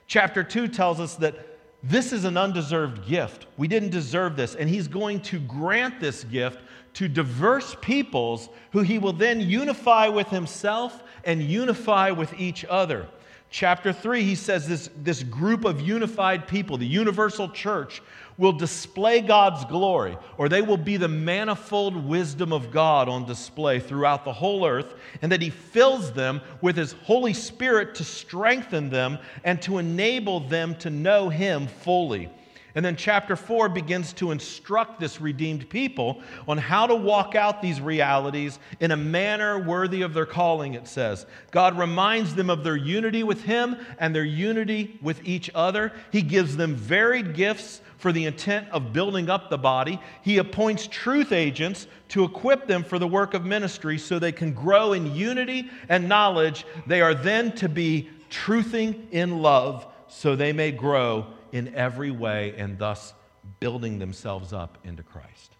Chapter 0.08 0.42
2 0.42 0.66
tells 0.66 0.98
us 0.98 1.14
that 1.14 1.36
this 1.84 2.12
is 2.12 2.24
an 2.24 2.36
undeserved 2.36 3.06
gift. 3.06 3.46
We 3.56 3.68
didn't 3.68 3.90
deserve 3.90 4.34
this, 4.34 4.56
and 4.56 4.68
He's 4.68 4.88
going 4.88 5.20
to 5.20 5.38
grant 5.38 6.00
this 6.00 6.24
gift 6.24 6.58
to 6.94 7.06
diverse 7.06 7.76
peoples 7.80 8.48
who 8.72 8.80
He 8.80 8.98
will 8.98 9.12
then 9.12 9.40
unify 9.40 10.08
with 10.08 10.26
Himself 10.30 11.00
and 11.22 11.40
unify 11.40 12.10
with 12.10 12.34
each 12.40 12.64
other. 12.64 13.06
Chapter 13.50 13.92
3, 13.94 14.22
he 14.22 14.34
says 14.34 14.68
this, 14.68 14.90
this 14.96 15.22
group 15.22 15.64
of 15.64 15.80
unified 15.80 16.46
people, 16.46 16.76
the 16.76 16.86
universal 16.86 17.48
church, 17.48 18.02
will 18.36 18.52
display 18.52 19.20
God's 19.20 19.64
glory, 19.64 20.16
or 20.36 20.48
they 20.48 20.62
will 20.62 20.76
be 20.76 20.96
the 20.96 21.08
manifold 21.08 21.96
wisdom 21.96 22.52
of 22.52 22.70
God 22.70 23.08
on 23.08 23.26
display 23.26 23.80
throughout 23.80 24.24
the 24.24 24.32
whole 24.32 24.66
earth, 24.66 24.94
and 25.22 25.32
that 25.32 25.42
He 25.42 25.50
fills 25.50 26.12
them 26.12 26.40
with 26.60 26.76
His 26.76 26.92
Holy 26.92 27.32
Spirit 27.32 27.94
to 27.96 28.04
strengthen 28.04 28.90
them 28.90 29.18
and 29.44 29.60
to 29.62 29.78
enable 29.78 30.40
them 30.40 30.74
to 30.76 30.90
know 30.90 31.28
Him 31.30 31.66
fully. 31.66 32.30
And 32.78 32.84
then 32.84 32.94
chapter 32.94 33.34
4 33.34 33.70
begins 33.70 34.12
to 34.12 34.30
instruct 34.30 35.00
this 35.00 35.20
redeemed 35.20 35.68
people 35.68 36.22
on 36.46 36.58
how 36.58 36.86
to 36.86 36.94
walk 36.94 37.34
out 37.34 37.60
these 37.60 37.80
realities 37.80 38.60
in 38.78 38.92
a 38.92 38.96
manner 38.96 39.58
worthy 39.58 40.02
of 40.02 40.14
their 40.14 40.26
calling, 40.26 40.74
it 40.74 40.86
says. 40.86 41.26
God 41.50 41.76
reminds 41.76 42.36
them 42.36 42.48
of 42.48 42.62
their 42.62 42.76
unity 42.76 43.24
with 43.24 43.42
Him 43.42 43.78
and 43.98 44.14
their 44.14 44.24
unity 44.24 44.96
with 45.02 45.26
each 45.26 45.50
other. 45.56 45.92
He 46.12 46.22
gives 46.22 46.56
them 46.56 46.76
varied 46.76 47.34
gifts 47.34 47.80
for 47.96 48.12
the 48.12 48.26
intent 48.26 48.68
of 48.70 48.92
building 48.92 49.28
up 49.28 49.50
the 49.50 49.58
body. 49.58 50.00
He 50.22 50.38
appoints 50.38 50.86
truth 50.86 51.32
agents 51.32 51.88
to 52.10 52.22
equip 52.22 52.68
them 52.68 52.84
for 52.84 53.00
the 53.00 53.08
work 53.08 53.34
of 53.34 53.44
ministry 53.44 53.98
so 53.98 54.20
they 54.20 54.30
can 54.30 54.52
grow 54.52 54.92
in 54.92 55.16
unity 55.16 55.68
and 55.88 56.08
knowledge. 56.08 56.64
They 56.86 57.00
are 57.00 57.14
then 57.14 57.50
to 57.56 57.68
be 57.68 58.08
truthing 58.30 59.10
in 59.10 59.42
love 59.42 59.84
so 60.06 60.36
they 60.36 60.52
may 60.52 60.70
grow 60.70 61.26
in 61.52 61.74
every 61.74 62.10
way 62.10 62.54
and 62.56 62.78
thus 62.78 63.14
building 63.60 63.98
themselves 63.98 64.52
up 64.52 64.78
into 64.84 65.02
Christ. 65.02 65.52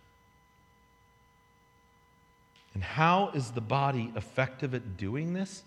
And 2.74 2.82
how 2.82 3.30
is 3.34 3.50
the 3.50 3.60
body 3.60 4.12
effective 4.14 4.74
at 4.74 4.96
doing 4.96 5.32
this? 5.32 5.62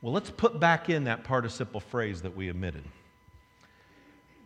Well, 0.00 0.12
let's 0.12 0.30
put 0.30 0.58
back 0.58 0.88
in 0.88 1.04
that 1.04 1.24
participle 1.24 1.80
phrase 1.80 2.22
that 2.22 2.34
we 2.34 2.50
omitted. 2.50 2.84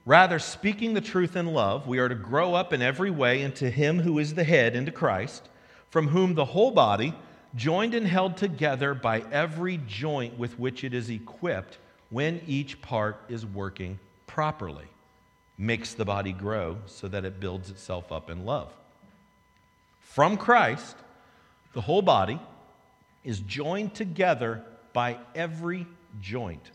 Rather, 0.05 0.39
speaking 0.39 0.95
the 0.95 1.01
truth 1.01 1.37
in 1.37 1.47
love, 1.47 1.87
we 1.87 1.99
are 1.99 2.09
to 2.09 2.15
grow 2.15 2.55
up 2.55 2.73
in 2.73 2.83
every 2.83 3.11
way 3.11 3.43
into 3.43 3.71
Him 3.71 4.01
who 4.01 4.19
is 4.19 4.35
the 4.35 4.45
head, 4.45 4.75
into 4.75 4.91
Christ, 4.91 5.49
from 5.89 6.09
whom 6.09 6.35
the 6.35 6.45
whole 6.45 6.73
body, 6.73 7.15
joined 7.55 7.95
and 7.95 8.07
held 8.07 8.37
together 8.37 8.93
by 8.93 9.23
every 9.31 9.81
joint 9.87 10.37
with 10.37 10.59
which 10.59 10.83
it 10.83 10.93
is 10.93 11.09
equipped, 11.09 11.79
when 12.11 12.41
each 12.47 12.83
part 12.83 13.21
is 13.29 13.47
working 13.47 13.99
properly 14.27 14.89
makes 15.57 15.95
the 15.95 16.05
body 16.05 16.33
grow 16.33 16.79
so 16.87 17.09
that 17.09 17.25
it 17.25 17.41
builds 17.41 17.71
itself 17.71 18.11
up 18.11 18.31
in 18.31 18.45
love. 18.45 18.73
From 20.01 20.37
Christ, 20.37 20.97
the 21.73 21.81
whole 21.81 22.03
body 22.03 22.41
is 23.25 23.41
joined 23.41 23.95
together 23.95 24.63
by 24.93 25.19
every 25.35 25.87
joint, 26.21 26.71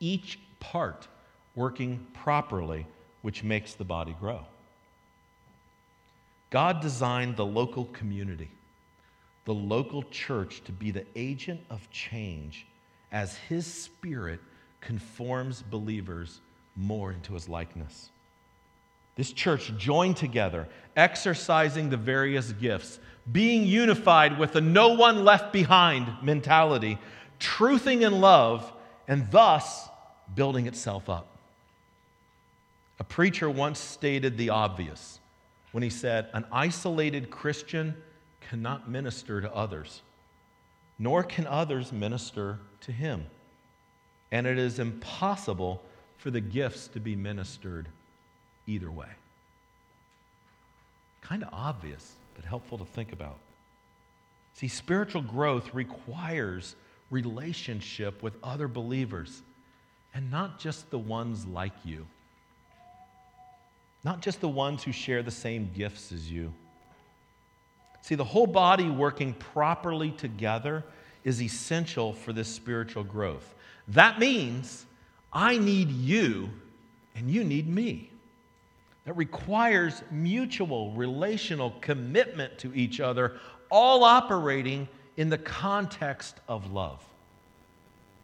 each 0.00 0.38
part 0.60 1.06
working 1.54 2.06
properly, 2.12 2.86
which 3.22 3.42
makes 3.42 3.74
the 3.74 3.84
body 3.84 4.14
grow. 4.18 4.40
God 6.50 6.80
designed 6.80 7.36
the 7.36 7.46
local 7.46 7.86
community, 7.86 8.50
the 9.44 9.54
local 9.54 10.02
church, 10.04 10.62
to 10.64 10.72
be 10.72 10.90
the 10.90 11.04
agent 11.14 11.60
of 11.68 11.90
change 11.90 12.66
as 13.12 13.36
His 13.36 13.66
Spirit 13.66 14.40
conforms 14.80 15.62
believers 15.62 16.40
more 16.78 17.12
into 17.12 17.34
his 17.34 17.48
likeness. 17.48 18.10
This 19.16 19.32
church 19.32 19.76
joined 19.76 20.16
together, 20.16 20.68
exercising 20.96 21.90
the 21.90 21.96
various 21.96 22.52
gifts, 22.52 23.00
being 23.30 23.64
unified 23.64 24.38
with 24.38 24.54
a 24.54 24.60
no 24.60 24.94
one 24.94 25.24
left 25.24 25.52
behind 25.52 26.06
mentality, 26.22 26.98
truthing 27.40 28.06
in 28.06 28.20
love, 28.20 28.72
and 29.08 29.28
thus 29.30 29.88
building 30.34 30.66
itself 30.66 31.08
up. 31.08 31.36
A 33.00 33.04
preacher 33.04 33.50
once 33.50 33.80
stated 33.80 34.36
the 34.36 34.50
obvious 34.50 35.18
when 35.72 35.82
he 35.82 35.90
said, 35.90 36.28
An 36.32 36.44
isolated 36.52 37.28
Christian 37.28 37.96
cannot 38.40 38.88
minister 38.88 39.40
to 39.40 39.52
others, 39.52 40.02
nor 40.98 41.24
can 41.24 41.46
others 41.46 41.92
minister 41.92 42.60
to 42.82 42.92
him. 42.92 43.26
And 44.30 44.46
it 44.46 44.58
is 44.58 44.78
impossible 44.78 45.82
for 46.18 46.30
the 46.30 46.40
gifts 46.40 46.88
to 46.88 47.00
be 47.00 47.16
ministered 47.16 47.88
either 48.66 48.90
way. 48.90 49.08
Kind 51.22 51.42
of 51.42 51.48
obvious, 51.52 52.12
but 52.34 52.44
helpful 52.44 52.78
to 52.78 52.84
think 52.84 53.12
about. 53.12 53.38
See, 54.54 54.68
spiritual 54.68 55.22
growth 55.22 55.72
requires 55.72 56.74
relationship 57.10 58.22
with 58.22 58.34
other 58.42 58.68
believers, 58.68 59.42
and 60.14 60.30
not 60.30 60.58
just 60.58 60.90
the 60.90 60.98
ones 60.98 61.46
like 61.46 61.72
you, 61.84 62.06
not 64.04 64.20
just 64.20 64.40
the 64.40 64.48
ones 64.48 64.82
who 64.82 64.92
share 64.92 65.22
the 65.22 65.30
same 65.30 65.70
gifts 65.74 66.12
as 66.12 66.30
you. 66.30 66.52
See, 68.02 68.14
the 68.14 68.24
whole 68.24 68.46
body 68.46 68.90
working 68.90 69.34
properly 69.34 70.10
together 70.10 70.84
is 71.24 71.42
essential 71.42 72.12
for 72.12 72.32
this 72.32 72.48
spiritual 72.48 73.04
growth. 73.04 73.54
That 73.88 74.18
means 74.18 74.86
I 75.38 75.56
need 75.56 75.92
you 75.92 76.50
and 77.14 77.30
you 77.30 77.44
need 77.44 77.68
me. 77.68 78.10
That 79.04 79.12
requires 79.12 80.02
mutual 80.10 80.90
relational 80.94 81.76
commitment 81.80 82.58
to 82.58 82.74
each 82.74 82.98
other, 82.98 83.36
all 83.70 84.02
operating 84.02 84.88
in 85.16 85.28
the 85.30 85.38
context 85.38 86.40
of 86.48 86.72
love. 86.72 87.04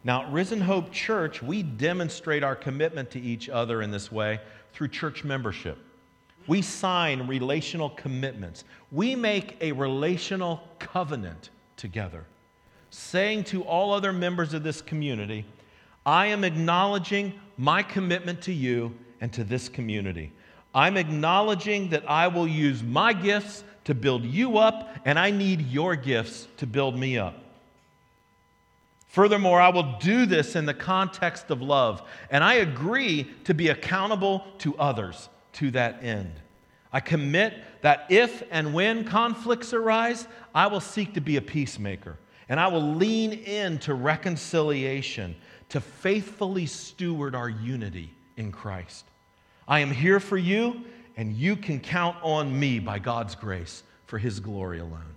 Now, 0.02 0.22
at 0.22 0.32
Risen 0.32 0.60
Hope 0.60 0.90
Church, 0.90 1.40
we 1.40 1.62
demonstrate 1.62 2.42
our 2.42 2.56
commitment 2.56 3.12
to 3.12 3.20
each 3.20 3.48
other 3.48 3.80
in 3.80 3.92
this 3.92 4.10
way 4.10 4.40
through 4.72 4.88
church 4.88 5.22
membership. 5.22 5.78
We 6.48 6.62
sign 6.62 7.28
relational 7.28 7.90
commitments. 7.90 8.64
We 8.90 9.14
make 9.14 9.56
a 9.60 9.70
relational 9.70 10.64
covenant 10.80 11.50
together, 11.76 12.24
saying 12.90 13.44
to 13.44 13.62
all 13.62 13.92
other 13.92 14.12
members 14.12 14.52
of 14.52 14.64
this 14.64 14.82
community, 14.82 15.44
I 16.06 16.26
am 16.26 16.44
acknowledging 16.44 17.34
my 17.56 17.82
commitment 17.82 18.42
to 18.42 18.52
you 18.52 18.94
and 19.20 19.32
to 19.32 19.44
this 19.44 19.68
community. 19.68 20.32
I'm 20.74 20.96
acknowledging 20.96 21.90
that 21.90 22.08
I 22.08 22.28
will 22.28 22.48
use 22.48 22.82
my 22.82 23.12
gifts 23.12 23.64
to 23.84 23.94
build 23.94 24.24
you 24.24 24.58
up, 24.58 24.96
and 25.04 25.18
I 25.18 25.30
need 25.30 25.68
your 25.68 25.94
gifts 25.94 26.48
to 26.56 26.66
build 26.66 26.98
me 26.98 27.18
up. 27.18 27.38
Furthermore, 29.06 29.60
I 29.60 29.68
will 29.68 29.96
do 30.00 30.26
this 30.26 30.56
in 30.56 30.66
the 30.66 30.74
context 30.74 31.50
of 31.50 31.62
love, 31.62 32.02
and 32.30 32.42
I 32.42 32.54
agree 32.54 33.30
to 33.44 33.54
be 33.54 33.68
accountable 33.68 34.44
to 34.58 34.76
others 34.76 35.28
to 35.52 35.70
that 35.70 36.02
end. 36.02 36.32
I 36.92 37.00
commit 37.00 37.54
that 37.82 38.06
if 38.08 38.42
and 38.50 38.74
when 38.74 39.04
conflicts 39.04 39.72
arise, 39.72 40.26
I 40.54 40.66
will 40.66 40.80
seek 40.80 41.14
to 41.14 41.20
be 41.20 41.36
a 41.36 41.42
peacemaker, 41.42 42.18
and 42.48 42.58
I 42.58 42.66
will 42.66 42.94
lean 42.94 43.32
into 43.32 43.94
reconciliation 43.94 45.36
to 45.70 45.80
faithfully 45.80 46.66
steward 46.66 47.34
our 47.34 47.48
unity 47.48 48.10
in 48.36 48.52
Christ. 48.52 49.04
I 49.66 49.80
am 49.80 49.90
here 49.90 50.20
for 50.20 50.36
you, 50.36 50.84
and 51.16 51.34
you 51.34 51.56
can 51.56 51.80
count 51.80 52.16
on 52.22 52.58
me 52.58 52.78
by 52.78 52.98
God's 52.98 53.34
grace 53.34 53.82
for 54.06 54.18
His 54.18 54.40
glory 54.40 54.78
alone. 54.78 55.14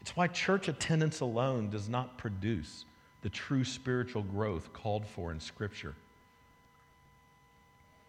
It's 0.00 0.16
why 0.16 0.26
church 0.26 0.68
attendance 0.68 1.20
alone 1.20 1.70
does 1.70 1.88
not 1.88 2.18
produce 2.18 2.84
the 3.22 3.30
true 3.30 3.64
spiritual 3.64 4.22
growth 4.22 4.72
called 4.72 5.06
for 5.06 5.30
in 5.30 5.38
Scripture. 5.38 5.94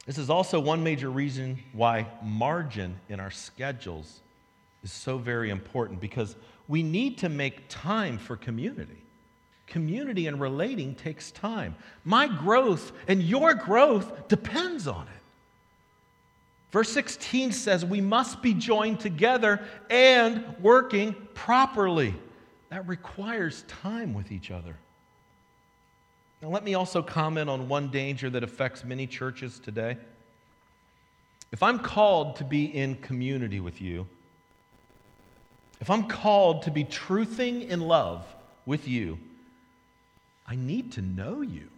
This 0.05 0.17
is 0.17 0.29
also 0.29 0.59
one 0.59 0.83
major 0.83 1.09
reason 1.09 1.59
why 1.71 2.07
margin 2.23 2.99
in 3.09 3.19
our 3.19 3.31
schedules 3.31 4.21
is 4.83 4.91
so 4.91 5.17
very 5.17 5.49
important 5.49 6.01
because 6.01 6.35
we 6.67 6.83
need 6.83 7.19
to 7.19 7.29
make 7.29 7.69
time 7.69 8.17
for 8.17 8.35
community. 8.35 9.02
Community 9.73 10.27
and 10.27 10.39
relating 10.39 10.93
takes 10.93 11.31
time. 11.31 11.75
My 12.03 12.27
growth 12.27 12.91
and 13.07 13.23
your 13.23 13.55
growth 13.55 14.27
depends 14.27 14.87
on 14.87 15.07
it. 15.07 15.21
Verse 16.71 16.89
16 16.89 17.51
says 17.51 17.83
we 17.83 17.99
must 17.99 18.43
be 18.43 18.53
joined 18.53 18.99
together 18.99 19.65
and 19.89 20.43
working 20.61 21.15
properly. 21.33 22.13
That 22.69 22.87
requires 22.87 23.63
time 23.63 24.13
with 24.13 24.31
each 24.31 24.51
other. 24.51 24.75
Now, 26.43 26.49
let 26.49 26.63
me 26.63 26.75
also 26.75 27.01
comment 27.01 27.49
on 27.49 27.67
one 27.67 27.89
danger 27.89 28.29
that 28.29 28.43
affects 28.43 28.83
many 28.83 29.07
churches 29.07 29.57
today. 29.57 29.97
If 31.51 31.63
I'm 31.63 31.79
called 31.79 32.35
to 32.35 32.43
be 32.43 32.65
in 32.65 32.93
community 32.97 33.59
with 33.59 33.81
you, 33.81 34.05
if 35.81 35.89
I'm 35.89 36.03
called 36.03 36.61
to 36.63 36.71
be 36.71 36.83
truthing 36.85 37.67
in 37.67 37.81
love 37.81 38.23
with 38.67 38.87
you, 38.87 39.17
I 40.47 40.55
need 40.55 40.91
to 40.93 41.01
know 41.01 41.41
you. 41.41 41.69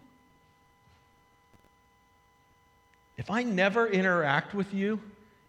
If 3.17 3.31
I 3.31 3.43
never 3.43 3.87
interact 3.87 4.53
with 4.53 4.73
you, 4.73 4.99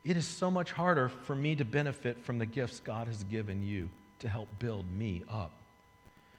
it 0.05 0.16
is 0.16 0.26
so 0.26 0.50
much 0.50 0.70
harder 0.70 1.09
for 1.09 1.35
me 1.35 1.57
to 1.57 1.64
benefit 1.64 2.24
from 2.24 2.38
the 2.38 2.46
gifts 2.46 2.81
God 2.81 3.09
has 3.09 3.24
given 3.24 3.62
you 3.62 3.88
to 4.20 4.29
help 4.29 4.48
build 4.59 4.90
me 4.92 5.24
up. 5.29 5.50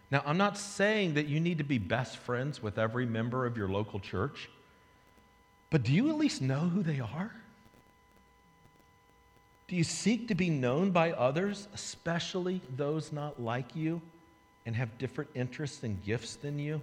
Now, 0.09 0.23
I'm 0.25 0.37
not 0.37 0.57
saying 0.57 1.15
that 1.15 1.27
you 1.27 1.39
need 1.39 1.57
to 1.57 1.65
be 1.65 1.77
best 1.77 2.17
friends 2.17 2.63
with 2.63 2.77
every 2.77 3.05
member 3.05 3.45
of 3.45 3.57
your 3.57 3.67
local 3.67 3.99
church, 3.99 4.49
but 5.69 5.83
do 5.83 5.91
you 5.91 6.09
at 6.09 6.15
least 6.17 6.41
know 6.41 6.59
who 6.59 6.81
they 6.81 7.01
are? 7.01 7.31
Do 9.67 9.75
you 9.75 9.83
seek 9.83 10.29
to 10.29 10.35
be 10.35 10.49
known 10.49 10.91
by 10.91 11.11
others, 11.11 11.67
especially 11.73 12.61
those 12.77 13.11
not 13.11 13.41
like 13.41 13.75
you 13.75 14.01
and 14.67 14.75
have 14.75 14.95
different 14.97 15.31
interests 15.33 15.81
and 15.83 16.03
gifts 16.03 16.35
than 16.35 16.59
you? 16.59 16.81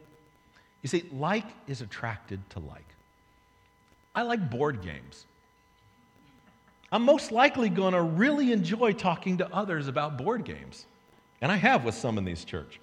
You 0.82 0.88
see, 0.88 1.04
like 1.12 1.44
is 1.68 1.82
attracted 1.82 2.40
to 2.50 2.58
like. 2.58 2.86
I 4.14 4.22
like 4.22 4.50
board 4.50 4.82
games. 4.82 5.26
I'm 6.90 7.02
most 7.02 7.30
likely 7.30 7.68
going 7.68 7.92
to 7.92 8.00
really 8.00 8.52
enjoy 8.52 8.92
talking 8.92 9.38
to 9.38 9.54
others 9.54 9.86
about 9.86 10.16
board 10.16 10.44
games. 10.44 10.86
And 11.42 11.52
I 11.52 11.56
have 11.56 11.84
with 11.84 11.94
some 11.94 12.16
in 12.16 12.24
these 12.24 12.44
church. 12.44 12.80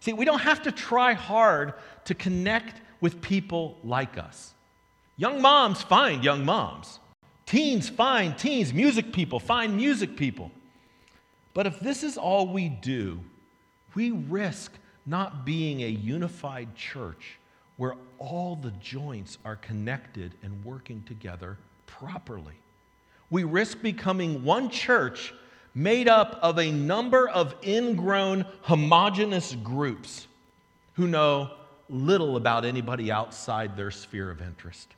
See, 0.00 0.12
we 0.12 0.24
don't 0.24 0.40
have 0.40 0.62
to 0.62 0.72
try 0.72 1.14
hard 1.14 1.74
to 2.04 2.14
connect 2.14 2.80
with 3.00 3.22
people 3.22 3.78
like 3.82 4.18
us. 4.18 4.52
Young 5.16 5.40
moms 5.40 5.82
find 5.82 6.22
young 6.22 6.44
moms. 6.44 6.98
Teens 7.46 7.88
find 7.88 8.36
teens. 8.36 8.74
Music 8.74 9.12
people 9.12 9.40
find 9.40 9.76
music 9.76 10.16
people. 10.16 10.50
But 11.54 11.66
if 11.66 11.80
this 11.80 12.02
is 12.02 12.18
all 12.18 12.48
we 12.48 12.68
do, 12.68 13.20
we 13.94 14.10
risk 14.10 14.72
not 15.06 15.44
being 15.44 15.82
a 15.82 15.88
unified 15.88 16.74
church 16.74 17.38
where 17.76 17.94
all 18.18 18.56
the 18.56 18.70
joints 18.72 19.38
are 19.44 19.56
connected 19.56 20.34
and 20.42 20.64
working 20.64 21.02
together 21.04 21.56
properly. 21.86 22.54
We 23.30 23.44
risk 23.44 23.80
becoming 23.80 24.44
one 24.44 24.70
church 24.70 25.32
made 25.74 26.08
up 26.08 26.38
of 26.42 26.58
a 26.58 26.70
number 26.70 27.28
of 27.28 27.54
ingrown, 27.64 28.44
homogenous 28.62 29.54
groups 29.62 30.26
who 30.94 31.06
know 31.06 31.50
little 31.88 32.36
about 32.36 32.64
anybody 32.64 33.10
outside 33.10 33.76
their 33.76 33.90
sphere 33.90 34.30
of 34.30 34.42
interest. 34.42 34.88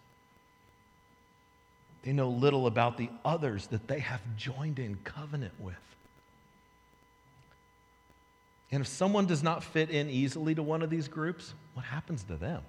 They 2.02 2.12
know 2.12 2.30
little 2.30 2.66
about 2.66 2.96
the 2.96 3.10
others 3.24 3.68
that 3.68 3.86
they 3.86 4.00
have 4.00 4.20
joined 4.36 4.78
in 4.78 4.96
covenant 5.04 5.54
with. 5.60 5.76
And 8.72 8.80
if 8.80 8.88
someone 8.88 9.26
does 9.26 9.42
not 9.42 9.62
fit 9.62 9.90
in 9.90 10.08
easily 10.08 10.54
to 10.54 10.62
one 10.62 10.82
of 10.82 10.88
these 10.88 11.06
groups, 11.06 11.52
what 11.74 11.84
happens 11.84 12.24
to 12.24 12.36
them? 12.36 12.62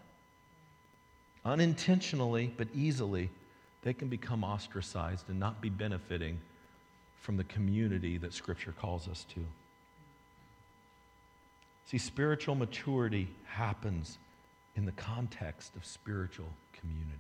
Unintentionally, 1.46 2.54
but 2.58 2.68
easily, 2.76 3.30
they 3.84 3.94
can 3.94 4.10
become 4.10 4.44
ostracized 4.44 5.30
and 5.30 5.40
not 5.40 5.62
be 5.62 5.70
benefiting 5.70 6.40
from 7.22 7.38
the 7.38 7.44
community 7.46 8.18
that 8.18 8.34
Scripture 8.34 8.74
calls 8.74 9.08
us 9.08 9.26
to. 9.34 9.40
See, 11.86 11.98
spiritual 11.98 12.56
maturity 12.56 13.30
happens 13.46 14.18
in 14.76 14.86
the 14.86 14.92
context 14.94 15.76
of 15.76 15.86
spiritual 15.86 16.50
community. 16.74 17.18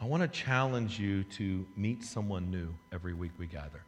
I 0.00 0.04
want 0.04 0.22
to 0.22 0.28
challenge 0.28 0.98
you 0.98 1.24
to 1.24 1.64
meet 1.76 2.04
someone 2.04 2.50
new 2.50 2.74
every 2.92 3.14
week 3.14 3.32
we 3.38 3.46
gather. 3.46 3.82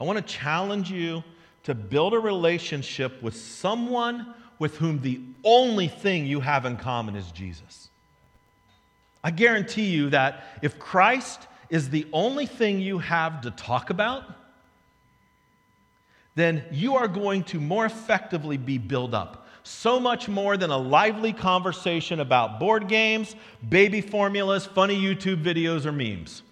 I 0.00 0.04
want 0.04 0.24
to 0.24 0.34
challenge 0.34 0.90
you 0.90 1.24
to 1.64 1.74
build 1.74 2.14
a 2.14 2.18
relationship 2.18 3.22
with 3.22 3.36
someone 3.36 4.34
with 4.58 4.76
whom 4.76 5.00
the 5.00 5.20
only 5.44 5.88
thing 5.88 6.26
you 6.26 6.40
have 6.40 6.64
in 6.64 6.76
common 6.76 7.16
is 7.16 7.30
Jesus. 7.32 7.90
I 9.22 9.30
guarantee 9.30 9.86
you 9.86 10.10
that 10.10 10.44
if 10.62 10.78
Christ 10.78 11.46
is 11.68 11.90
the 11.90 12.06
only 12.12 12.46
thing 12.46 12.80
you 12.80 12.98
have 12.98 13.42
to 13.42 13.50
talk 13.50 13.90
about, 13.90 14.24
then 16.34 16.64
you 16.70 16.94
are 16.94 17.08
going 17.08 17.42
to 17.44 17.60
more 17.60 17.84
effectively 17.84 18.56
be 18.56 18.78
built 18.78 19.12
up. 19.12 19.46
So 19.64 20.00
much 20.00 20.28
more 20.28 20.56
than 20.56 20.70
a 20.70 20.78
lively 20.78 21.32
conversation 21.32 22.20
about 22.20 22.58
board 22.58 22.88
games, 22.88 23.34
baby 23.68 24.00
formulas, 24.00 24.64
funny 24.64 24.98
YouTube 24.98 25.42
videos, 25.42 25.84
or 25.84 25.92
memes. 25.92 26.42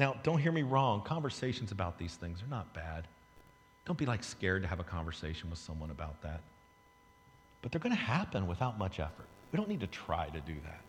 Now, 0.00 0.16
don't 0.22 0.38
hear 0.38 0.50
me 0.50 0.62
wrong. 0.62 1.02
Conversations 1.02 1.72
about 1.72 1.98
these 1.98 2.14
things 2.14 2.42
are 2.42 2.48
not 2.48 2.72
bad. 2.72 3.06
Don't 3.84 3.98
be 3.98 4.06
like 4.06 4.24
scared 4.24 4.62
to 4.62 4.68
have 4.68 4.80
a 4.80 4.84
conversation 4.84 5.50
with 5.50 5.58
someone 5.58 5.90
about 5.90 6.22
that. 6.22 6.40
But 7.60 7.70
they're 7.70 7.82
going 7.82 7.94
to 7.94 8.00
happen 8.00 8.46
without 8.46 8.78
much 8.78 8.98
effort. 8.98 9.26
We 9.52 9.58
don't 9.58 9.68
need 9.68 9.80
to 9.80 9.86
try 9.86 10.30
to 10.30 10.40
do 10.40 10.54
that. 10.64 10.80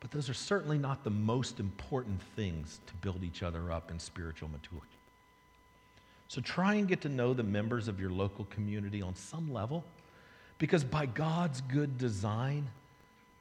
But 0.00 0.10
those 0.10 0.28
are 0.28 0.34
certainly 0.34 0.78
not 0.78 1.04
the 1.04 1.10
most 1.10 1.60
important 1.60 2.20
things 2.34 2.80
to 2.88 2.94
build 2.94 3.22
each 3.22 3.44
other 3.44 3.70
up 3.70 3.92
in 3.92 4.00
spiritual 4.00 4.48
maturity. 4.48 4.88
So 6.26 6.40
try 6.40 6.74
and 6.74 6.88
get 6.88 7.00
to 7.02 7.08
know 7.08 7.34
the 7.34 7.44
members 7.44 7.86
of 7.86 8.00
your 8.00 8.10
local 8.10 8.46
community 8.46 9.00
on 9.00 9.14
some 9.14 9.52
level, 9.52 9.84
because 10.58 10.82
by 10.82 11.06
God's 11.06 11.60
good 11.60 11.98
design, 11.98 12.66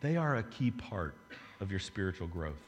they 0.02 0.18
are 0.18 0.36
a 0.36 0.44
key 0.44 0.70
part 0.70 1.16
of 1.60 1.72
your 1.72 1.80
spiritual 1.80 2.28
growth. 2.28 2.67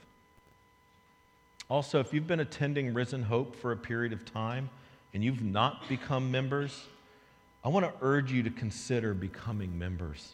Also, 1.70 2.00
if 2.00 2.14
you've 2.14 2.28
been 2.28 2.40
attending 2.40 2.94
Risen 2.94 3.22
Hope 3.22 3.56
for 3.56 3.72
a 3.72 3.78
period 3.78 4.12
of 4.12 4.26
time 4.26 4.70
and 5.14 5.24
you've 5.24 5.44
not 5.44 5.88
become 5.88 6.32
members, 6.32 6.88
I 7.64 7.70
want 7.70 7.86
to 7.86 7.94
urge 8.02 8.32
you 8.32 8.42
to 8.44 8.50
consider 8.50 9.14
becoming 9.14 9.78
members. 9.78 10.34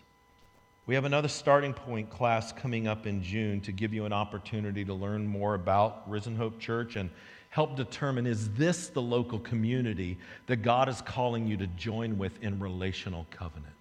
We 0.87 0.95
have 0.95 1.03
another 1.03 1.27
starting 1.27 1.73
point 1.73 2.09
class 2.09 2.53
coming 2.53 2.87
up 2.87 3.05
in 3.05 3.21
June 3.21 3.59
to 3.61 3.71
give 3.73 3.93
you 3.93 4.05
an 4.05 4.13
opportunity 4.13 4.85
to 4.85 4.93
learn 4.93 5.27
more 5.27 5.55
about 5.55 6.09
Risen 6.09 6.35
Hope 6.35 6.59
Church 6.59 6.95
and 6.95 7.09
help 7.49 7.75
determine 7.75 8.27
is 8.27 8.51
this 8.51 8.87
the 8.87 9.01
local 9.01 9.39
community 9.39 10.17
that 10.45 10.57
God 10.57 10.87
is 10.87 11.01
calling 11.01 11.47
you 11.47 11.57
to 11.57 11.67
join 11.67 12.17
with 12.17 12.41
in 12.43 12.59
relational 12.59 13.25
covenant? 13.31 13.73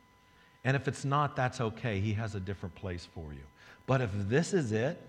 And 0.64 0.74
if 0.74 0.89
it's 0.89 1.05
not, 1.05 1.37
that's 1.37 1.61
okay. 1.61 2.01
He 2.01 2.14
has 2.14 2.35
a 2.35 2.41
different 2.41 2.74
place 2.74 3.07
for 3.14 3.33
you. 3.33 3.43
But 3.87 4.01
if 4.01 4.11
this 4.14 4.55
is 4.55 4.72
it, 4.72 5.01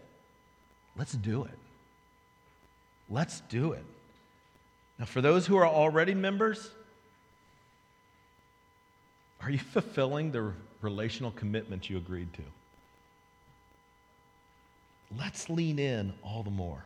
let's 0.98 1.14
do 1.14 1.46
it. 1.46 1.58
Let's 3.10 3.42
do 3.42 3.74
it. 3.74 3.84
Now, 4.98 5.06
for 5.06 5.22
those 5.22 5.46
who 5.46 5.58
are 5.58 5.68
already 5.68 6.16
members, 6.16 6.72
are 9.42 9.50
you 9.50 9.60
fulfilling 9.74 10.32
the 10.32 10.54
relational 10.86 11.32
commitment 11.32 11.90
you 11.90 11.98
agreed 11.98 12.32
to. 12.34 12.44
Let's 15.18 15.50
lean 15.50 15.80
in 15.80 16.14
all 16.24 16.44
the 16.44 16.52
more, 16.52 16.86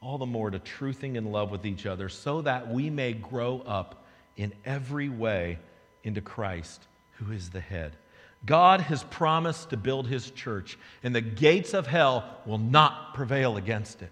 all 0.00 0.18
the 0.18 0.26
more 0.26 0.50
to 0.50 0.58
truthing 0.58 1.16
in 1.16 1.32
love 1.32 1.50
with 1.50 1.66
each 1.66 1.86
other 1.86 2.08
so 2.08 2.42
that 2.42 2.68
we 2.68 2.90
may 2.90 3.14
grow 3.14 3.60
up 3.66 4.04
in 4.36 4.52
every 4.64 5.08
way 5.08 5.58
into 6.04 6.20
Christ, 6.20 6.86
who 7.12 7.32
is 7.32 7.50
the 7.50 7.60
head. 7.60 7.96
God 8.44 8.80
has 8.82 9.04
promised 9.04 9.70
to 9.70 9.76
build 9.76 10.08
his 10.08 10.30
church, 10.30 10.78
and 11.02 11.14
the 11.14 11.20
gates 11.20 11.74
of 11.74 11.86
hell 11.86 12.38
will 12.44 12.58
not 12.58 13.14
prevail 13.14 13.56
against 13.56 14.02
it. 14.02 14.10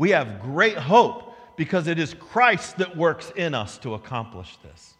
We 0.00 0.10
have 0.12 0.40
great 0.40 0.78
hope 0.78 1.36
because 1.56 1.86
it 1.86 1.98
is 1.98 2.14
Christ 2.14 2.78
that 2.78 2.96
works 2.96 3.34
in 3.36 3.54
us 3.54 3.76
to 3.80 3.92
accomplish 3.92 4.56
this. 4.62 4.94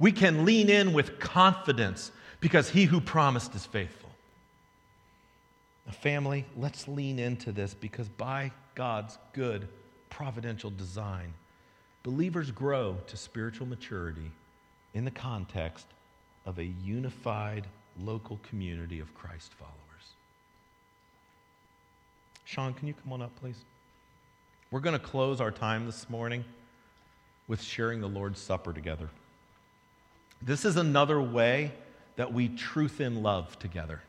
We 0.00 0.10
can 0.10 0.44
lean 0.44 0.68
in 0.68 0.92
with 0.92 1.20
confidence 1.20 2.10
because 2.40 2.68
he 2.68 2.84
who 2.84 3.00
promised 3.00 3.54
is 3.54 3.64
faithful. 3.64 4.10
Now, 5.86 5.92
family, 5.92 6.46
let's 6.56 6.88
lean 6.88 7.20
into 7.20 7.52
this 7.52 7.74
because 7.74 8.08
by 8.08 8.50
God's 8.74 9.18
good 9.34 9.68
providential 10.10 10.70
design, 10.70 11.32
believers 12.02 12.50
grow 12.50 12.96
to 13.06 13.16
spiritual 13.16 13.68
maturity 13.68 14.32
in 14.94 15.04
the 15.04 15.12
context 15.12 15.86
of 16.44 16.58
a 16.58 16.64
unified 16.64 17.68
local 18.00 18.40
community 18.42 18.98
of 18.98 19.14
Christ 19.14 19.52
followers. 19.54 19.76
Sean, 22.44 22.74
can 22.74 22.88
you 22.88 22.94
come 22.94 23.12
on 23.12 23.22
up, 23.22 23.30
please? 23.40 23.64
We're 24.74 24.80
going 24.80 24.98
to 24.98 25.06
close 25.06 25.40
our 25.40 25.52
time 25.52 25.86
this 25.86 26.10
morning 26.10 26.44
with 27.46 27.62
sharing 27.62 28.00
the 28.00 28.08
Lord's 28.08 28.40
Supper 28.40 28.72
together. 28.72 29.08
This 30.42 30.64
is 30.64 30.76
another 30.76 31.22
way 31.22 31.70
that 32.16 32.32
we 32.32 32.48
truth 32.48 33.00
in 33.00 33.22
love 33.22 33.56
together. 33.60 34.02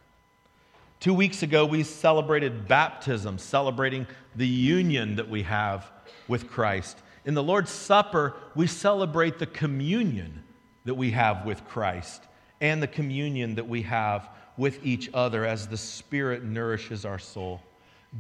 Two 1.00 1.14
weeks 1.14 1.44
ago, 1.44 1.68
we 1.68 1.84
celebrated 1.84 2.68
baptism, 2.68 3.38
celebrating 3.38 4.08
the 4.36 4.48
union 4.48 5.18
that 5.18 5.30
we 5.30 5.44
have 5.44 5.92
with 6.28 6.50
Christ. 6.50 6.98
In 7.26 7.36
the 7.36 7.44
Lord's 7.44 7.70
Supper, 7.70 8.34
we 8.56 8.66
celebrate 8.66 9.38
the 9.38 9.46
communion 9.46 10.42
that 10.86 10.96
we 10.96 11.12
have 11.12 11.46
with 11.46 11.64
Christ 11.68 12.24
and 12.60 12.82
the 12.82 12.88
communion 12.88 13.54
that 13.54 13.68
we 13.68 13.84
have 13.84 14.30
with 14.58 14.84
each 14.84 15.12
other 15.14 15.46
as 15.46 15.68
the 15.68 15.78
Spirit 15.78 16.44
nourishes 16.44 17.06
our 17.06 17.20
soul. 17.20 17.62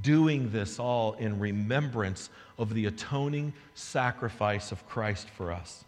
Doing 0.01 0.51
this 0.51 0.79
all 0.79 1.13
in 1.13 1.39
remembrance 1.39 2.29
of 2.57 2.73
the 2.73 2.85
atoning 2.85 3.53
sacrifice 3.73 4.71
of 4.71 4.87
Christ 4.87 5.29
for 5.29 5.51
us. 5.51 5.83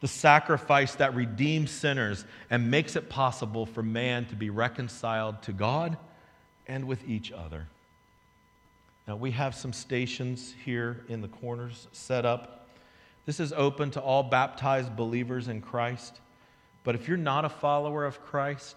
The 0.00 0.08
sacrifice 0.08 0.94
that 0.96 1.14
redeems 1.14 1.70
sinners 1.70 2.24
and 2.50 2.70
makes 2.70 2.94
it 2.94 3.08
possible 3.08 3.66
for 3.66 3.82
man 3.82 4.26
to 4.26 4.36
be 4.36 4.50
reconciled 4.50 5.42
to 5.42 5.52
God 5.52 5.96
and 6.66 6.86
with 6.86 7.08
each 7.08 7.32
other. 7.32 7.66
Now, 9.08 9.16
we 9.16 9.30
have 9.32 9.54
some 9.54 9.72
stations 9.72 10.54
here 10.64 11.04
in 11.08 11.22
the 11.22 11.28
corners 11.28 11.88
set 11.92 12.26
up. 12.26 12.68
This 13.24 13.40
is 13.40 13.52
open 13.52 13.90
to 13.92 14.00
all 14.00 14.22
baptized 14.22 14.94
believers 14.94 15.48
in 15.48 15.62
Christ. 15.62 16.20
But 16.84 16.94
if 16.94 17.08
you're 17.08 17.16
not 17.16 17.44
a 17.44 17.48
follower 17.48 18.04
of 18.04 18.22
Christ, 18.22 18.76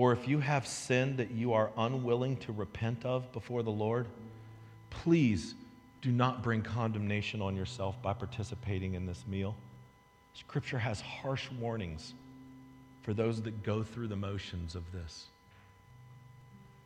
or 0.00 0.14
if 0.14 0.26
you 0.26 0.40
have 0.40 0.66
sin 0.66 1.14
that 1.16 1.30
you 1.30 1.52
are 1.52 1.70
unwilling 1.76 2.34
to 2.34 2.52
repent 2.52 3.04
of 3.04 3.30
before 3.32 3.62
the 3.62 3.70
Lord, 3.70 4.06
please 4.88 5.54
do 6.00 6.10
not 6.10 6.42
bring 6.42 6.62
condemnation 6.62 7.42
on 7.42 7.54
yourself 7.54 8.00
by 8.00 8.14
participating 8.14 8.94
in 8.94 9.04
this 9.04 9.26
meal. 9.28 9.54
Scripture 10.32 10.78
has 10.78 11.02
harsh 11.02 11.50
warnings 11.50 12.14
for 13.02 13.12
those 13.12 13.42
that 13.42 13.62
go 13.62 13.82
through 13.82 14.08
the 14.08 14.16
motions 14.16 14.74
of 14.74 14.90
this 14.90 15.26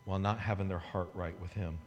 while 0.06 0.18
not 0.18 0.40
having 0.40 0.66
their 0.66 0.80
heart 0.80 1.10
right 1.14 1.40
with 1.40 1.52
Him. 1.52 1.78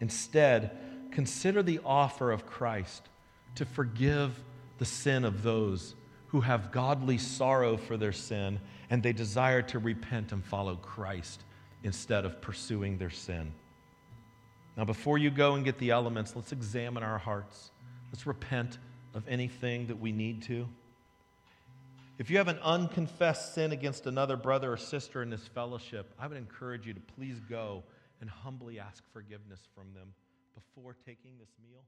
Instead, 0.00 1.10
consider 1.10 1.64
the 1.64 1.80
offer 1.84 2.30
of 2.30 2.46
Christ 2.46 3.08
to 3.56 3.64
forgive 3.64 4.38
the 4.78 4.84
sin 4.84 5.24
of 5.24 5.42
those 5.42 5.96
who 6.28 6.42
have 6.42 6.70
godly 6.70 7.18
sorrow 7.18 7.76
for 7.76 7.96
their 7.96 8.12
sin 8.12 8.60
and 8.92 9.02
they 9.02 9.14
desire 9.14 9.62
to 9.62 9.78
repent 9.78 10.32
and 10.32 10.44
follow 10.44 10.76
Christ 10.76 11.44
instead 11.82 12.26
of 12.26 12.42
pursuing 12.42 12.98
their 12.98 13.08
sin. 13.08 13.50
Now, 14.76 14.84
before 14.84 15.16
you 15.16 15.30
go 15.30 15.54
and 15.54 15.64
get 15.64 15.78
the 15.78 15.90
elements, 15.90 16.36
let's 16.36 16.52
examine 16.52 17.02
our 17.02 17.16
hearts. 17.16 17.70
Let's 18.12 18.26
repent 18.26 18.76
of 19.14 19.26
anything 19.26 19.86
that 19.86 19.98
we 19.98 20.12
need 20.12 20.42
to. 20.42 20.68
If 22.18 22.28
you 22.28 22.36
have 22.36 22.48
an 22.48 22.58
unconfessed 22.58 23.54
sin 23.54 23.72
against 23.72 24.06
another 24.06 24.36
brother 24.36 24.74
or 24.74 24.76
sister 24.76 25.22
in 25.22 25.30
this 25.30 25.48
fellowship, 25.48 26.12
I 26.18 26.26
would 26.26 26.36
encourage 26.36 26.86
you 26.86 26.92
to 26.92 27.00
please 27.16 27.40
go 27.48 27.84
and 28.20 28.28
humbly 28.28 28.78
ask 28.78 29.02
forgiveness 29.14 29.60
from 29.74 29.94
them 29.94 30.12
before 30.54 30.96
taking 31.06 31.38
this 31.40 31.50
meal. 31.66 31.80